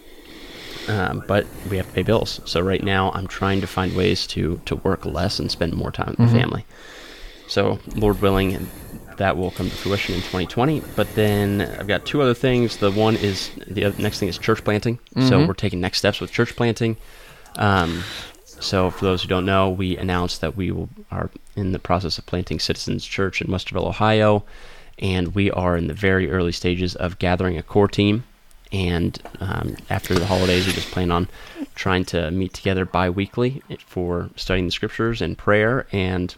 [0.88, 2.40] um, but we have to pay bills.
[2.46, 5.92] So right now, I'm trying to find ways to to work less and spend more
[5.92, 6.34] time with Mm-hmm.
[6.34, 6.66] the family.
[7.48, 8.70] So, Lord willing,
[9.18, 10.82] that will come to fruition in 2020.
[10.96, 12.78] But then I've got two other things.
[12.78, 15.00] The one is the other, next thing is church planting.
[15.16, 15.48] So Mhm.
[15.48, 16.98] we're taking next steps with church planting.
[17.56, 18.04] Um,
[18.46, 22.18] so for those who don't know, we announced that we will, are in the process
[22.18, 24.44] of planting Citizens Church in Westerville, Ohio,
[25.00, 28.24] and we are in the very early stages of gathering a core team.
[28.72, 31.28] And um, after the holidays, we just plan on
[31.76, 36.34] trying to meet together bi-weekly for studying the scriptures and prayer and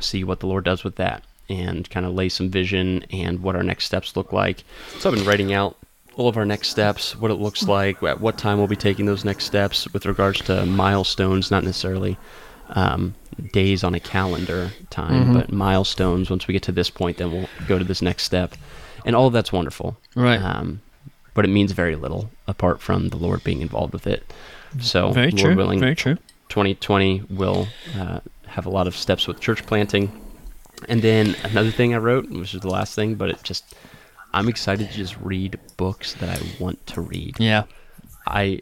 [0.00, 3.56] see what the Lord does with that and kind of lay some vision and what
[3.56, 4.64] our next steps look like.
[4.98, 5.76] So I've been writing out
[6.16, 9.06] all of our next steps, what it looks like, at what time we'll be taking
[9.06, 12.16] those next steps with regards to milestones, not necessarily
[12.70, 13.14] um,
[13.52, 15.34] days on a calendar time, Mhm.
[15.34, 16.28] but milestones.
[16.28, 18.54] Once we get to this point, then we'll go to this next step.
[19.06, 19.96] And all of that's wonderful.
[20.14, 20.42] Right.
[20.42, 20.80] Um,
[21.34, 24.30] but it means very little apart from the Lord being involved with it.
[24.80, 25.54] So, Very Lord true.
[25.56, 26.16] willing, Very true.
[26.50, 27.68] 2020 will
[27.98, 30.10] uh, have a lot of steps with church planting.
[30.88, 33.74] And then another thing I wrote, which is the last thing, but it just,
[34.32, 37.36] I'm excited to just read books that I want to read.
[37.38, 37.64] Yeah.
[38.26, 38.60] I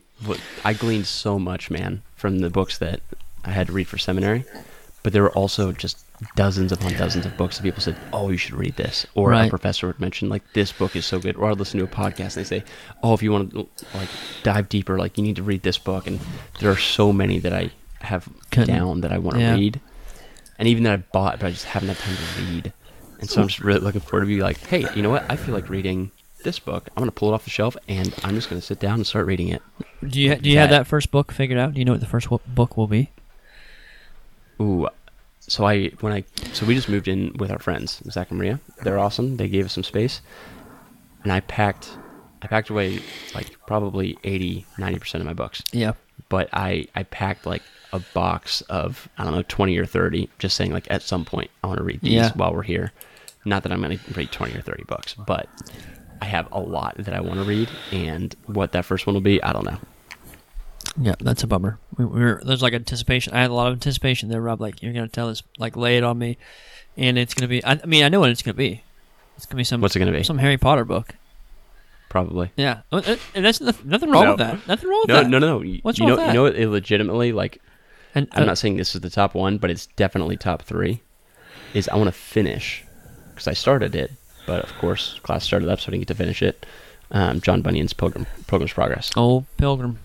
[0.64, 3.00] I gleaned so much, man, from the books that
[3.44, 4.44] I had to read for seminary,
[5.02, 6.04] but there were also just
[6.34, 9.48] dozens upon dozens of books that people said, "Oh, you should read this," or a
[9.50, 12.36] professor would mention like, "This book is so good," or I'd listen to a podcast
[12.36, 12.64] and they say,
[13.02, 14.08] "Oh, if you want to like
[14.42, 16.18] dive deeper, like you need to read this book." And
[16.60, 19.54] there are so many that I have Couldn't- down that I want to yeah.
[19.54, 19.80] read,
[20.58, 22.72] and even that I bought, but I just haven't had time to read.
[23.20, 25.24] And so I'm just really looking forward to be like, "Hey, you know what?
[25.30, 26.10] I feel like reading."
[26.44, 28.94] This book, I'm gonna pull it off the shelf, and I'm just gonna sit down
[28.96, 29.62] and start reading it.
[30.06, 31.74] Do you do you have That- that first book figured out?
[31.74, 33.10] Do you know what the first book will be?
[34.60, 34.88] Ooh,
[35.40, 38.60] so I when I so we just moved in with our friends Zach and Maria.
[38.82, 39.36] They're awesome.
[39.38, 40.20] They gave us some space,
[41.24, 41.90] and I packed
[42.42, 43.00] I packed away
[43.34, 45.62] like probably 80 90 percent of my books.
[45.72, 45.92] Yeah.
[46.28, 47.62] But I I packed like
[47.92, 51.50] a box of I don't know twenty or thirty, just saying like at some point
[51.62, 52.32] I want to read these Yeah.
[52.34, 52.92] while we're here.
[53.44, 55.48] Not that I'm going to read twenty or thirty books, but
[56.20, 59.20] I have a lot that I want to read, and what that first one will
[59.20, 59.78] be, I don't know.
[61.00, 61.78] Yeah, that's a bummer.
[61.96, 63.34] We, we were there's like anticipation.
[63.34, 64.60] I had a lot of anticipation there, Rob.
[64.60, 66.38] Like you're gonna tell us, like lay it on me,
[66.96, 67.62] and it's gonna be.
[67.64, 68.82] I, I mean, I know what it's gonna be.
[69.36, 70.24] It's gonna be some What's it going to be?
[70.24, 71.14] some Harry Potter book.
[72.08, 72.50] Probably.
[72.56, 74.30] Yeah, uh, and that's nothing wrong No.
[74.30, 74.66] with that.
[74.66, 75.28] Nothing wrong with No, that.
[75.28, 75.62] no, no, no.
[75.62, 77.60] You What's you wrong know, with you know, it legitimately like
[78.16, 81.02] And I'm uh, not saying this is the top one, but it's definitely top three.
[81.74, 82.82] Is I want to finish
[83.30, 84.10] because I started it,
[84.46, 86.64] but of course class started up, so I didn't get to finish it.
[87.10, 89.12] Um, John Bunyan's Pilgrim Pilgrim's Progress.
[89.16, 89.98] old Pilgrim,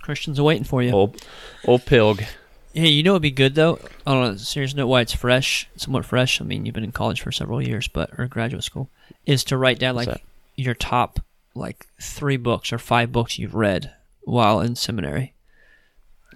[0.00, 0.92] Christians are waiting for you.
[0.92, 1.22] Old
[1.66, 2.26] old Pilg.
[2.72, 3.78] Hey, you know it'd be good though?
[4.06, 6.40] On a serious note, why it's fresh, somewhat fresh.
[6.40, 8.88] I mean, you've been in college for several years, but or graduate school,
[9.26, 10.22] is to write down What's like that?
[10.56, 11.20] your top
[11.54, 13.92] like three books or five books you've read
[14.22, 15.31] while in seminary.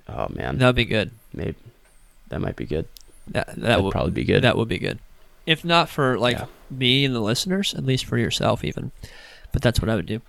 [0.08, 1.10] Oh man, That'd be good.
[1.32, 1.54] maybe
[2.28, 2.86] that might be good.
[3.28, 4.42] That that That'd would probably be good.
[4.42, 4.98] That would be good.
[5.46, 6.46] If not for like Yeah.
[6.70, 8.92] me and the listeners, at least for yourself even.
[9.52, 10.20] But that's what I would do.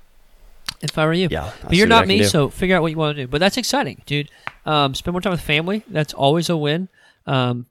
[0.82, 1.28] If I were you.
[1.32, 2.24] yeah, I'll But you're not me, do.
[2.26, 3.28] so figure out what you want to do.
[3.28, 4.30] But that's exciting, dude.
[4.66, 5.84] Um, spend more time with family.
[5.88, 6.90] That's always a win.
[7.26, 7.66] Um,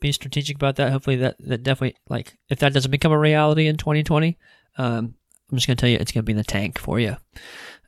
[0.00, 0.92] be strategic about that.
[0.92, 4.38] Hopefully, that that definitely like if that doesn't become a reality in 2020,
[4.78, 5.14] um,
[5.50, 7.16] I'm just gonna tell you it's gonna be in the tank for you.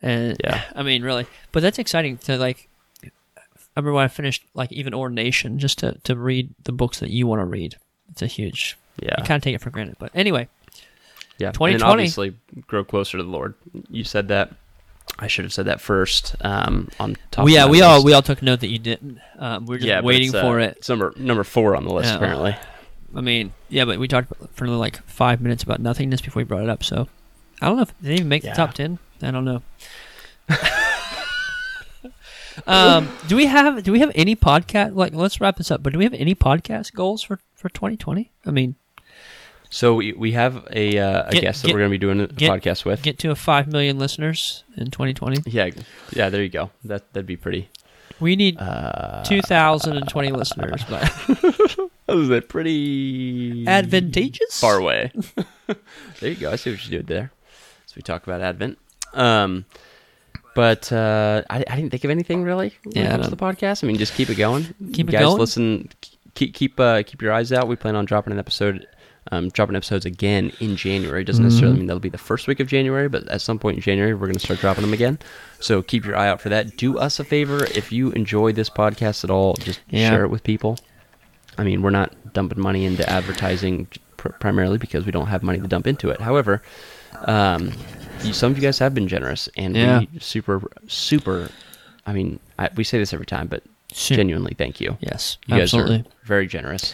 [0.03, 0.63] And Yeah.
[0.75, 2.69] I mean, really, but that's exciting to like.
[3.77, 7.11] I remember when I finished like even ordination, just to to read the books that
[7.11, 7.77] you want to read.
[8.11, 8.77] It's a huge.
[9.03, 10.49] yeah, You kind of take it for granted, but anyway,
[11.39, 11.49] yeah.
[11.49, 11.83] And 2020.
[11.93, 12.35] obviously
[12.67, 13.55] grow closer to the Lord.
[13.91, 14.53] You said that.
[15.19, 16.35] I should have said that first.
[16.41, 17.45] Um, on top.
[17.45, 19.19] well, yeah, we all we all took note that you didn't.
[19.39, 20.77] Um, we are just yeah, waiting uh, for it.
[20.79, 22.57] It's number number four on the list apparently.
[23.15, 26.63] I mean, yeah, but we talked for like five minutes about nothingness before we brought
[26.63, 26.83] it up.
[26.83, 27.09] So
[27.61, 28.53] I don't know if they even make Yeah.
[28.53, 28.99] the top ten.
[29.23, 29.63] I don't know.
[32.67, 34.95] um, do we have do we have any podcast?
[34.95, 35.83] Like, let's wrap this up.
[35.83, 38.31] But do we have any podcast goals for for 2020?
[38.47, 38.75] I mean,
[39.71, 41.99] So we, we have a, uh, a Get- guest that get- we're going to be
[41.99, 43.03] doing a get- podcast with.
[43.03, 45.43] get to a five million listeners in 2020.
[45.51, 45.71] yeah,
[46.13, 46.29] yeah.
[46.31, 46.71] There you go.
[46.85, 47.69] That that'd be pretty.
[48.21, 50.85] We need Uh, 2,020 listeners.
[50.89, 51.03] But
[52.09, 54.61] is that pretty advantageous.
[54.61, 55.11] far away?
[56.21, 56.53] there you go.
[56.53, 57.33] I see what you did there.
[57.87, 58.79] So we talk about Advent.
[59.15, 59.65] Um,
[60.55, 63.37] but uh, I, I didn't think of anything really when Yeah, it comes to the
[63.37, 63.83] podcast.
[63.83, 64.75] I mean, just keep it going.
[64.93, 65.39] Keep it guys, going.
[65.39, 65.89] listen.
[66.35, 67.69] Keep keep uh, keep your eyes out.
[67.69, 68.87] We plan on dropping an episode.
[69.33, 71.79] Um, dropping episodes again in January doesn't necessarily Mhm.
[71.79, 74.27] mean that'll be the first week of January, but at some point in January we're
[74.27, 75.19] going to start dropping them again.
[75.61, 76.77] So keep your eye out for that.
[76.77, 80.11] Do us a favor if you enjoy this podcast at all, just Yeah.
[80.11, 80.77] share it with people.
[81.57, 83.87] I mean, we're not dumping money into advertising
[84.19, 86.21] pr- primarily because we don't have money to dump into it.
[86.21, 86.61] However,
[87.27, 87.73] um,
[88.23, 90.01] you, some of you guys have been generous, and Yeah.
[90.01, 91.51] we super, super.
[92.07, 93.63] I mean, I, we say this every time, but
[93.93, 94.97] genuinely, thank you.
[95.01, 95.99] Yes, You absolutely.
[95.99, 96.93] guys are very generous.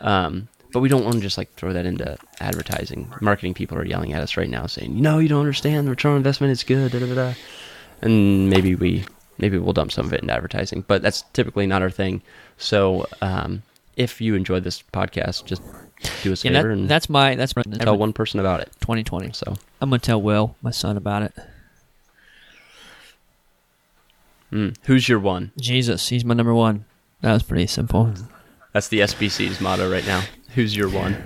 [0.00, 3.12] Um, but we don't want to just like throw that into advertising.
[3.20, 5.86] Marketing people are yelling at us right now, saying, "No, you don't understand.
[5.86, 7.34] The return on investment is good." Da, da, da, da.
[8.00, 9.04] And maybe we
[9.38, 12.22] maybe we'll dump some of it into advertising, but that's typically not our thing.
[12.56, 13.62] So um,
[13.96, 15.60] if you enjoyed this podcast, just
[16.22, 18.60] do us a Yeah, favor that, and that's my that's my tell one person about
[18.60, 18.70] it.
[18.80, 19.32] 2020.
[19.32, 21.32] So I'm gonna tell Will, my son, about it.
[24.52, 25.52] mm, who's your one?
[25.58, 26.84] Jesus, he's my number one.
[27.20, 28.12] That was pretty simple.
[28.72, 30.22] That's the SBC's motto right now.
[30.54, 31.16] Who's your one?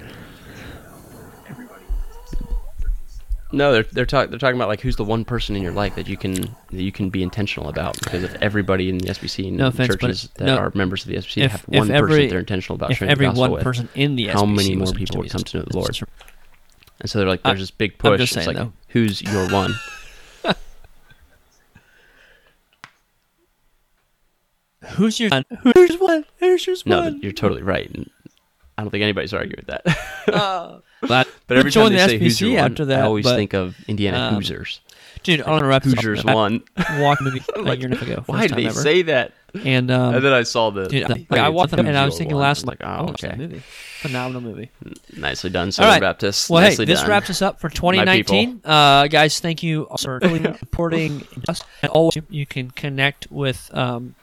[3.56, 5.94] No, they're they're talking they're talking about like who's the one person in your life
[5.96, 9.48] that you can that you can be intentional about because if everybody in the SBC
[9.48, 10.56] and No offense, churches that no.
[10.56, 13.10] are members of the SBC If- have one every- person they're intentional about if sharing
[13.12, 15.42] every the gospel one with, person in the how SBC many more people would come
[15.42, 15.98] to know the Lord?
[17.00, 18.20] And so they're like I- there's this big push.
[18.20, 18.72] just it's like though.
[18.88, 19.72] who's your one?
[24.96, 25.30] Who's your
[25.74, 26.24] Who's one?
[26.38, 27.14] Who's your one?
[27.14, 27.90] but you're totally right.
[28.78, 30.28] I don't think anybody's arguing with that.
[30.32, 33.00] Uh, but but every time they the say one, after that.
[33.00, 34.80] I always but, think of Indiana um, Hoosiers.
[35.22, 35.98] dude, I want to wrap this up.
[35.98, 36.62] Hoosiers I one.
[36.98, 38.22] Walked movie a Like, year and a half ago.
[38.26, 38.80] Why time they ever.
[38.80, 39.32] say that?
[39.64, 40.86] And um, and then I saw the.
[40.86, 43.62] dude, the I, watched them, and I was thinking last like, oh, that okay, movie.
[44.00, 44.70] Phenomenal movie.
[45.16, 46.00] nicely done, Southern right.
[46.00, 46.50] Baptist.
[46.50, 47.10] Well, nicely hey, this done.
[47.10, 48.60] wraps us up for 2019.
[48.64, 50.20] Uh, guys, thank you for
[50.58, 51.62] supporting us.
[51.82, 54.14] And always, you can connect with um,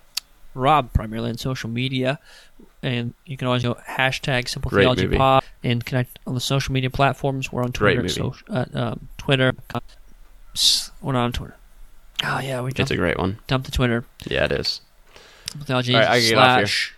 [0.54, 2.20] Rob primarily on social media,
[2.84, 5.18] and you can always go hashtag Simple Great Theology movie.
[5.18, 7.52] Pod and connect on the social media platforms.
[7.52, 8.14] We're on Great Twitter, movie.
[8.14, 9.56] social, uh, um, Twitter.
[11.02, 11.56] We're not on Twitter.
[12.24, 13.40] Oh yeah, we It's a great one.
[13.48, 14.06] Dump the Twitter.
[14.26, 14.82] Yeah, it is.
[15.50, 16.96] Simple Theology All right, I get slash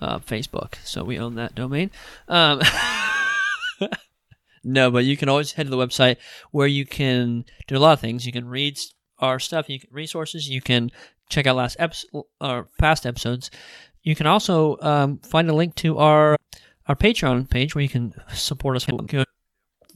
[0.00, 0.74] uh, Facebook.
[0.84, 1.90] So we own that domain.
[2.28, 2.60] Um,
[4.64, 6.16] no, but you can always head to the website
[6.50, 8.26] where you can do a lot of things.
[8.26, 8.78] You can read
[9.18, 10.48] our stuff, you can resources.
[10.48, 10.90] You can
[11.28, 13.50] check out last episode or past episodes.
[14.02, 16.36] You can also um, find a link to our
[16.86, 18.86] our Patreon page where you can support us.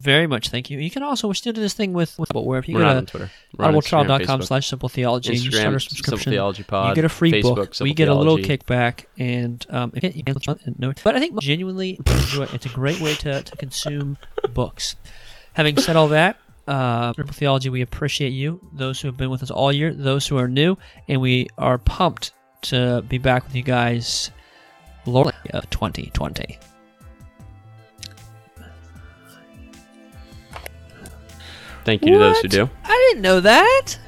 [0.00, 0.78] Very much, thank you.
[0.78, 3.00] You can also we still do this thing with with where if you We're go
[3.00, 3.30] to Twitter.
[3.56, 6.90] We're on Instagram, audibletrial.com slash simple theology and you start a subscription Theology Pod.
[6.90, 7.74] you get a free Facebook, book.
[7.74, 10.22] Simple We get a little kickback, and um, you
[10.78, 12.54] no, but I think genuinely enjoy it.
[12.54, 14.18] It's a great way to, to consume
[14.52, 14.96] books.
[15.54, 16.36] Having said all that,
[16.66, 20.26] uh, Simple Theology, we appreciate you, those who have been with us all year, those
[20.26, 20.76] who are new,
[21.08, 22.32] and we are pumped
[22.64, 24.30] to be back with you guys,
[25.06, 26.58] Lord of 2020.
[31.84, 32.68] Thank you to those who do.
[32.84, 33.98] I didn't know that.